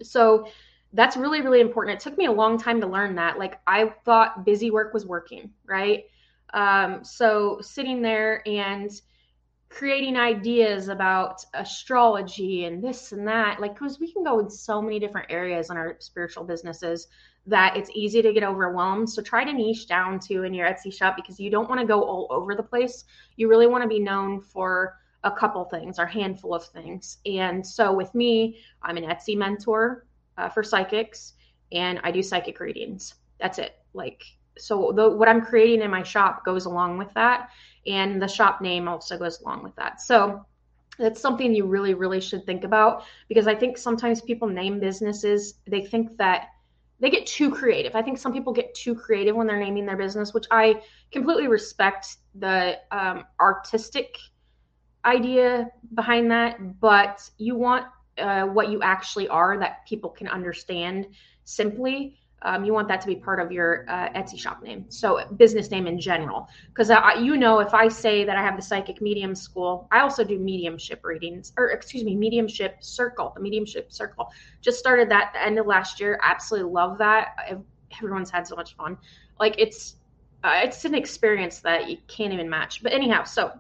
So, 0.03 0.47
that's 0.97 1.17
really 1.17 1.41
really 1.41 1.61
important. 1.61 1.97
It 1.97 2.01
took 2.01 2.17
me 2.17 2.27
a 2.27 2.33
long 2.33 2.57
time 2.57 2.81
to 2.81 2.87
learn 2.87 3.17
that. 3.17 3.37
Like 3.39 3.59
I 3.67 3.93
thought 4.05 4.45
busy 4.45 4.71
work 4.71 4.95
was 4.95 5.05
working, 5.05 5.51
right? 5.67 6.05
Um, 6.55 7.03
so 7.03 7.59
sitting 7.61 8.01
there 8.01 8.43
and 8.47 8.91
creating 9.69 10.17
ideas 10.17 10.87
about 10.87 11.45
astrology 11.53 12.65
and 12.65 12.83
this 12.83 13.11
and 13.11 13.27
that, 13.27 13.61
like, 13.61 13.75
because 13.75 13.99
we 13.99 14.13
can 14.13 14.23
go 14.23 14.39
in 14.39 14.49
so 14.49 14.81
many 14.81 15.01
different 15.01 15.33
areas 15.33 15.69
in 15.69 15.77
our 15.77 15.97
spiritual 15.99 16.45
businesses 16.45 17.09
that 17.47 17.77
it's 17.77 17.91
easy 17.95 18.23
to 18.23 18.33
get 18.33 18.43
overwhelmed. 18.43 19.09
So 19.11 19.23
try 19.23 19.45
to 19.45 19.53
niche 19.53 19.87
down 19.87 20.19
to 20.21 20.45
in 20.45 20.55
your 20.55 20.67
Etsy 20.67 20.93
shop 20.93 21.17
because 21.17 21.39
you 21.39 21.51
don't 21.51 21.69
want 21.69 21.81
to 21.81 21.87
go 21.87 22.03
all 22.03 22.27
over 22.31 22.55
the 22.55 22.63
place. 22.63 23.05
You 23.37 23.49
really 23.49 23.67
want 23.67 23.83
to 23.83 23.89
be 23.89 23.99
known 23.99 24.41
for 24.41 24.99
a 25.25 25.31
couple 25.31 25.65
things 25.65 25.99
or 25.99 26.07
handful 26.07 26.55
of 26.55 26.65
things. 26.67 27.19
And 27.27 27.67
so 27.67 27.93
with 27.93 28.15
me, 28.15 28.59
I'm 28.83 28.97
an 28.97 29.05
Etsy 29.05 29.37
mentor 29.37 30.07
uh, 30.39 30.49
for 30.49 30.63
psychics 30.63 31.35
and 31.73 32.01
I 32.03 32.11
do 32.11 32.23
psychic 32.23 32.61
readings. 32.61 33.15
That's 33.41 33.59
it. 33.59 33.77
Like 33.93 34.23
so 34.59 34.93
the, 34.93 35.09
what 35.09 35.29
I'm 35.29 35.45
creating 35.45 35.83
in 35.83 35.91
my 35.91 36.03
shop 36.03 36.45
goes 36.45 36.67
along 36.67 36.99
with 36.99 37.13
that, 37.15 37.51
and 37.87 38.21
the 38.21 38.29
shop 38.29 38.61
name 38.61 38.89
also 38.89 39.19
goes 39.19 39.41
along 39.41 39.63
with 39.63 39.75
that. 39.77 40.01
So 40.01 40.45
that's 40.99 41.21
something 41.21 41.55
you 41.55 41.67
really, 41.67 41.95
really 41.95 42.21
should 42.21 42.47
think 42.47 42.65
about 42.65 43.05
because 43.29 43.49
I 43.49 43.55
think 43.55 43.77
sometimes 43.77 44.21
people 44.21 44.49
name 44.49 44.79
businesses, 44.79 45.55
they 45.67 45.83
think 45.83 46.17
that 46.19 46.49
they 47.01 47.11
get 47.11 47.27
too 47.27 47.51
creative. 47.51 47.95
I 47.95 48.03
think 48.03 48.19
some 48.19 48.33
people 48.33 48.53
get 48.53 48.75
too 48.75 48.95
creative 48.95 49.35
when 49.37 49.47
they're 49.47 49.59
naming 49.59 49.87
their 49.87 49.97
business, 49.97 50.33
which 50.33 50.47
I 50.51 50.81
completely 51.11 51.49
respect 51.49 52.17
the 52.35 52.79
um, 52.93 53.25
artistic 53.41 54.17
idea 55.05 55.71
behind 55.95 56.31
that, 56.31 56.81
but 56.81 57.29
you 57.37 57.57
want 57.57 57.87
uh, 58.19 58.45
what 58.45 58.69
you 58.71 58.81
actually 58.83 59.29
are 59.29 59.59
that 59.59 59.87
people 59.87 60.09
can 60.09 60.29
understand 60.29 61.09
simply 61.45 62.17
um, 62.45 62.65
you 62.65 62.73
want 62.75 62.89
that 62.89 63.01
to 63.01 63.07
be 63.07 63.17
part 63.17 63.41
of 63.41 63.51
your 63.51 63.87
uh, 63.89 64.11
Etsy 64.11 64.39
shop 64.39 64.63
name. 64.63 64.85
So 64.91 65.25
business 65.37 65.71
name 65.71 65.87
in 65.87 65.99
general, 65.99 66.49
because 66.69 66.91
you 67.21 67.37
know, 67.37 67.61
if 67.61 67.73
I 67.73 67.89
say 67.89 68.25
that 68.25 68.37
I 68.37 68.43
have 68.43 68.57
the 68.57 68.63
psychic 68.63 69.01
medium 69.01 69.35
school, 69.35 69.89
I 69.91 70.01
also 70.01 70.23
do 70.23 70.39
mediumship 70.39 71.05
readings, 71.05 71.53
or 71.57 71.71
excuse 71.71 72.05
me, 72.05 72.15
mediumship 72.15 72.85
circle, 72.85 73.33
the 73.35 73.41
mediumship 73.41 73.93
circle. 73.93 74.31
Just 74.61 74.79
started 74.79 75.09
that 75.11 75.33
the 75.33 75.43
end 75.43 75.59
of 75.59 75.67
last 75.67 76.01
year. 76.01 76.21
Absolutely 76.23 76.71
love 76.71 76.99
that. 76.99 77.59
Everyone's 77.97 78.31
had 78.31 78.47
so 78.47 78.57
much 78.57 78.77
fun. 78.77 78.99
Like 79.41 79.55
it's, 79.59 79.97
uh, 80.43 80.61
it's 80.63 80.85
an 80.85 80.95
experience 80.95 81.61
that 81.61 81.89
you 81.89 81.97
can't 82.09 82.33
even 82.33 82.49
match. 82.49 82.83
But 82.83 82.93
anyhow, 82.93 83.25
so 83.25 83.53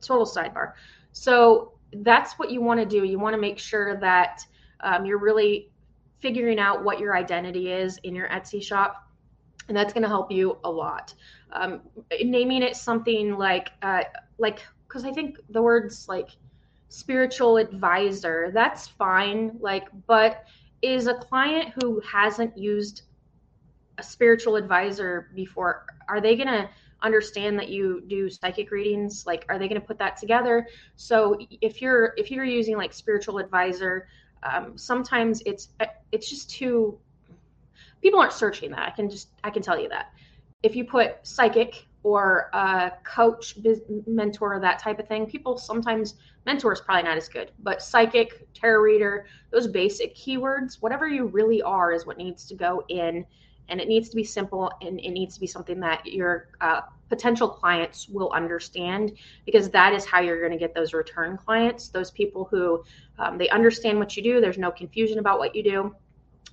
total 0.00 0.24
sidebar. 0.24 0.74
So 1.12 1.72
that's 1.92 2.34
what 2.34 2.50
you 2.50 2.60
want 2.62 2.78
to 2.78 2.86
do. 2.86 3.04
You 3.04 3.18
want 3.18 3.34
to 3.34 3.40
make 3.40 3.58
sure 3.58 3.98
that 3.98 4.44
um, 4.80 5.04
you're 5.04 5.18
really 5.18 5.70
figuring 6.20 6.58
out 6.58 6.84
what 6.84 6.98
your 6.98 7.16
identity 7.16 7.70
is 7.70 7.98
in 8.02 8.14
your 8.14 8.28
Etsy 8.28 8.62
shop. 8.62 9.04
And 9.68 9.76
that's 9.76 9.92
going 9.92 10.02
to 10.02 10.08
help 10.08 10.32
you 10.32 10.58
a 10.64 10.70
lot. 10.70 11.14
Um, 11.52 11.82
naming 12.22 12.62
it 12.62 12.76
something 12.76 13.36
like, 13.36 13.70
uh, 13.82 14.04
like, 14.38 14.64
because 14.86 15.04
I 15.04 15.12
think 15.12 15.36
the 15.50 15.60
words 15.60 16.08
like 16.08 16.30
spiritual 16.88 17.58
advisor, 17.58 18.50
that's 18.52 18.88
fine. 18.88 19.56
Like, 19.60 19.88
but 20.06 20.44
is 20.80 21.06
a 21.06 21.14
client 21.14 21.74
who 21.80 22.00
hasn't 22.00 22.56
used 22.56 23.02
a 23.98 24.02
spiritual 24.02 24.56
advisor 24.56 25.30
before, 25.34 25.84
are 26.08 26.20
they 26.20 26.36
going 26.36 26.48
to 26.48 26.68
understand 27.02 27.58
that 27.58 27.68
you 27.68 28.02
do 28.08 28.28
psychic 28.28 28.70
readings 28.70 29.24
like 29.24 29.44
are 29.48 29.58
they 29.58 29.68
going 29.68 29.80
to 29.80 29.86
put 29.86 29.98
that 29.98 30.16
together 30.16 30.66
so 30.96 31.38
if 31.60 31.80
you're 31.80 32.12
if 32.16 32.30
you're 32.30 32.44
using 32.44 32.76
like 32.76 32.92
spiritual 32.92 33.38
advisor 33.38 34.08
um, 34.42 34.76
sometimes 34.76 35.42
it's 35.46 35.68
it's 36.12 36.28
just 36.28 36.50
too 36.50 36.98
people 38.02 38.20
aren't 38.20 38.32
searching 38.32 38.70
that. 38.70 38.86
I 38.86 38.90
can 38.90 39.10
just 39.10 39.28
i 39.44 39.50
can 39.50 39.62
tell 39.62 39.78
you 39.78 39.88
that. 39.88 40.12
If 40.62 40.74
you 40.74 40.84
put 40.84 41.16
psychic 41.22 41.86
or 42.02 42.48
a 42.52 42.92
coach 43.04 43.60
biz, 43.62 43.82
mentor 44.06 44.60
that 44.60 44.78
type 44.78 44.98
of 44.98 45.08
thing 45.08 45.26
people 45.26 45.58
sometimes 45.58 46.14
mentor 46.46 46.72
is 46.72 46.80
probably 46.80 47.02
not 47.02 47.16
as 47.16 47.28
good 47.28 47.50
but 47.58 47.82
psychic 47.82 48.46
tarot 48.54 48.80
reader 48.80 49.26
those 49.50 49.66
basic 49.66 50.14
keywords 50.14 50.80
whatever 50.80 51.08
you 51.08 51.26
really 51.26 51.60
are 51.60 51.92
is 51.92 52.06
what 52.06 52.16
needs 52.16 52.46
to 52.46 52.54
go 52.54 52.84
in 52.88 53.26
and 53.68 53.80
it 53.80 53.88
needs 53.88 54.08
to 54.08 54.16
be 54.16 54.24
simple 54.24 54.70
and 54.80 55.00
it 55.00 55.10
needs 55.10 55.34
to 55.34 55.40
be 55.40 55.46
something 55.46 55.80
that 55.80 56.06
your 56.06 56.48
uh, 56.60 56.82
potential 57.08 57.48
clients 57.48 58.08
will 58.08 58.30
understand 58.32 59.12
because 59.44 59.70
that 59.70 59.92
is 59.92 60.04
how 60.04 60.20
you're 60.20 60.40
going 60.40 60.52
to 60.52 60.58
get 60.58 60.74
those 60.74 60.92
return 60.92 61.36
clients. 61.36 61.88
Those 61.88 62.10
people 62.10 62.46
who 62.50 62.84
um, 63.18 63.38
they 63.38 63.48
understand 63.48 63.98
what 63.98 64.16
you 64.16 64.22
do 64.22 64.40
there's 64.40 64.58
no 64.58 64.70
confusion 64.70 65.18
about 65.18 65.38
what 65.38 65.54
you 65.54 65.62
do. 65.62 65.94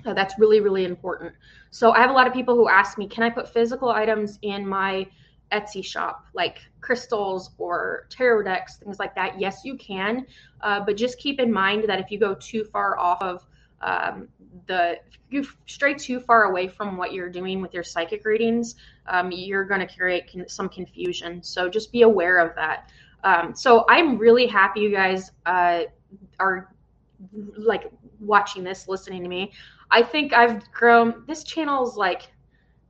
Uh, 0.05 0.13
that's 0.13 0.37
really 0.39 0.59
really 0.59 0.85
important. 0.85 1.33
So 1.71 1.91
i 1.91 1.99
have 1.99 2.09
a 2.09 2.13
lot 2.13 2.27
of 2.27 2.33
people 2.33 2.55
who 2.55 2.69
ask 2.69 2.97
me 2.97 3.07
can 3.07 3.23
i 3.23 3.29
put 3.29 3.51
physical 3.51 3.89
items 3.89 4.39
in 4.41 4.67
my 4.67 5.07
etsy 5.51 5.85
shop 5.85 6.25
like 6.33 6.57
crystals 6.81 7.51
or 7.59 8.07
tarot 8.09 8.43
decks 8.43 8.77
things 8.77 8.99
like 8.99 9.15
that? 9.15 9.39
Yes 9.39 9.61
you 9.63 9.75
can 9.75 10.25
uh, 10.61 10.79
but 10.85 10.97
just 10.97 11.17
keep 11.19 11.39
in 11.39 11.51
mind 11.51 11.85
that 11.87 11.99
if 11.99 12.11
you 12.11 12.19
go 12.19 12.35
too 12.35 12.63
far 12.63 12.97
off 12.97 13.21
of 13.21 13.45
um, 13.81 14.27
the 14.67 14.99
you 15.29 15.45
stray 15.65 15.93
too 15.93 16.19
far 16.19 16.43
away 16.43 16.67
from 16.67 16.97
what 16.97 17.13
you're 17.13 17.29
doing 17.29 17.61
with 17.61 17.73
your 17.73 17.83
psychic 17.83 18.25
readings, 18.25 18.75
um, 19.07 19.31
you're 19.31 19.65
going 19.65 19.85
to 19.85 19.95
create 19.95 20.31
con- 20.31 20.47
some 20.47 20.69
confusion. 20.69 21.43
So 21.43 21.69
just 21.69 21.91
be 21.91 22.03
aware 22.03 22.37
of 22.37 22.55
that. 22.55 22.89
Um, 23.23 23.55
so 23.55 23.85
I'm 23.89 24.17
really 24.17 24.47
happy 24.47 24.81
you 24.81 24.91
guys 24.91 25.31
uh, 25.45 25.83
are 26.39 26.73
like 27.57 27.91
watching 28.19 28.63
this, 28.63 28.87
listening 28.87 29.23
to 29.23 29.29
me. 29.29 29.51
I 29.91 30.03
think 30.03 30.33
I've 30.33 30.71
grown. 30.71 31.23
This 31.27 31.43
channel's 31.43 31.97
like 31.97 32.31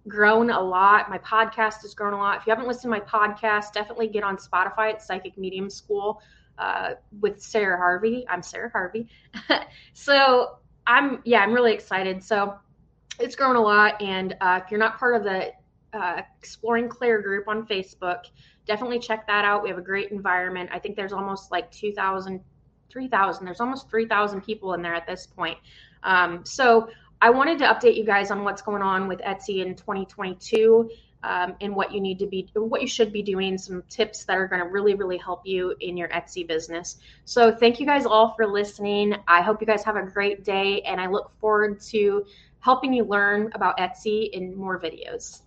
grown 0.08 0.50
a 0.50 0.62
lot. 0.62 1.10
My 1.10 1.18
podcast 1.20 1.82
has 1.82 1.94
grown 1.94 2.14
a 2.14 2.18
lot. 2.18 2.40
If 2.40 2.48
you 2.48 2.52
haven't 2.52 2.68
listened 2.68 2.94
to 2.94 3.00
my 3.00 3.00
podcast, 3.00 3.74
definitely 3.74 4.08
get 4.08 4.24
on 4.24 4.38
Spotify 4.38 4.94
at 4.94 5.02
Psychic 5.02 5.38
Medium 5.38 5.70
School 5.70 6.22
uh, 6.58 6.92
with 7.22 7.42
Sarah 7.42 7.78
Harvey. 7.78 8.26
I'm 8.30 8.44
Sarah 8.44 8.70
Harvey. 8.70 9.08
so 9.94 10.58
I'm 10.88 11.22
yeah, 11.26 11.42
I'm 11.42 11.54
really 11.54 11.74
excited. 11.74 12.24
So 12.24 12.56
it's 13.20 13.36
grown 13.36 13.56
a 13.56 13.62
lot, 13.62 14.02
and 14.02 14.36
uh, 14.42 14.60
if 14.64 14.72
you're 14.72 14.80
not 14.80 15.00
part 15.00 15.16
of 15.16 15.24
the 15.24 15.52
uh, 15.94 16.22
Exploring 16.40 16.90
Claire 16.90 17.22
group 17.22 17.48
on 17.48 17.66
Facebook, 17.66 18.26
definitely 18.66 19.00
check 19.00 19.26
that 19.28 19.46
out. 19.46 19.64
We 19.64 19.70
have 19.70 19.78
a 19.78 19.84
great 19.84 20.12
environment. 20.12 20.70
I 20.74 20.80
think 20.80 20.96
there's 20.96 21.14
almost 21.14 21.52
like 21.52 21.72
2,000, 21.72 22.42
3,000. 22.90 23.46
There's 23.46 23.62
almost 23.62 23.90
3,000 23.90 24.42
people 24.42 24.74
in 24.74 24.82
there 24.82 24.94
at 24.94 25.08
this 25.08 25.26
point. 25.26 25.58
Um, 26.04 26.44
so 26.44 26.90
I 27.22 27.30
wanted 27.30 27.58
to 27.60 27.66
update 27.66 27.96
you 27.96 28.04
guys 28.04 28.30
on 28.30 28.44
what's 28.44 28.62
going 28.62 28.82
on 28.82 29.08
with 29.08 29.20
Etsy 29.20 29.66
in 29.66 29.76
2022 29.76 30.90
um, 31.24 31.56
and 31.62 31.76
what 31.76 31.92
you 31.92 32.00
need 32.00 32.20
to 32.20 32.28
be, 32.28 32.50
what 32.54 32.82
you 32.82 32.88
should 32.88 33.12
be 33.12 33.24
doing, 33.24 33.58
some 33.58 33.84
tips 33.90 34.26
that 34.26 34.38
are 34.38 34.48
going 34.48 34.62
to 34.62 34.68
really, 34.68 34.94
really 34.94 35.18
help 35.18 35.42
you 35.46 35.76
in 35.80 35.98
your 35.98 36.10
Etsy 36.10 36.48
business. 36.48 36.98
So, 37.26 37.52
thank 37.56 37.80
you 37.80 37.86
guys 37.86 38.06
all 38.06 38.34
for 38.36 38.46
listening. 38.46 39.16
I 39.28 39.42
hope 39.42 39.62
you 39.62 39.68
guys 39.68 39.84
have 39.84 39.96
a 39.96 40.04
great 40.04 40.44
day, 40.44 40.82
and 40.82 41.00
I 41.00 41.08
look 41.08 41.32
forward 41.40 41.80
to 41.82 42.26
helping 42.60 42.94
you 42.94 43.04
learn 43.04 43.52
about 43.54 43.78
Etsy 43.78 44.30
in 44.32 44.56
more 44.56 44.80
videos. 44.80 45.42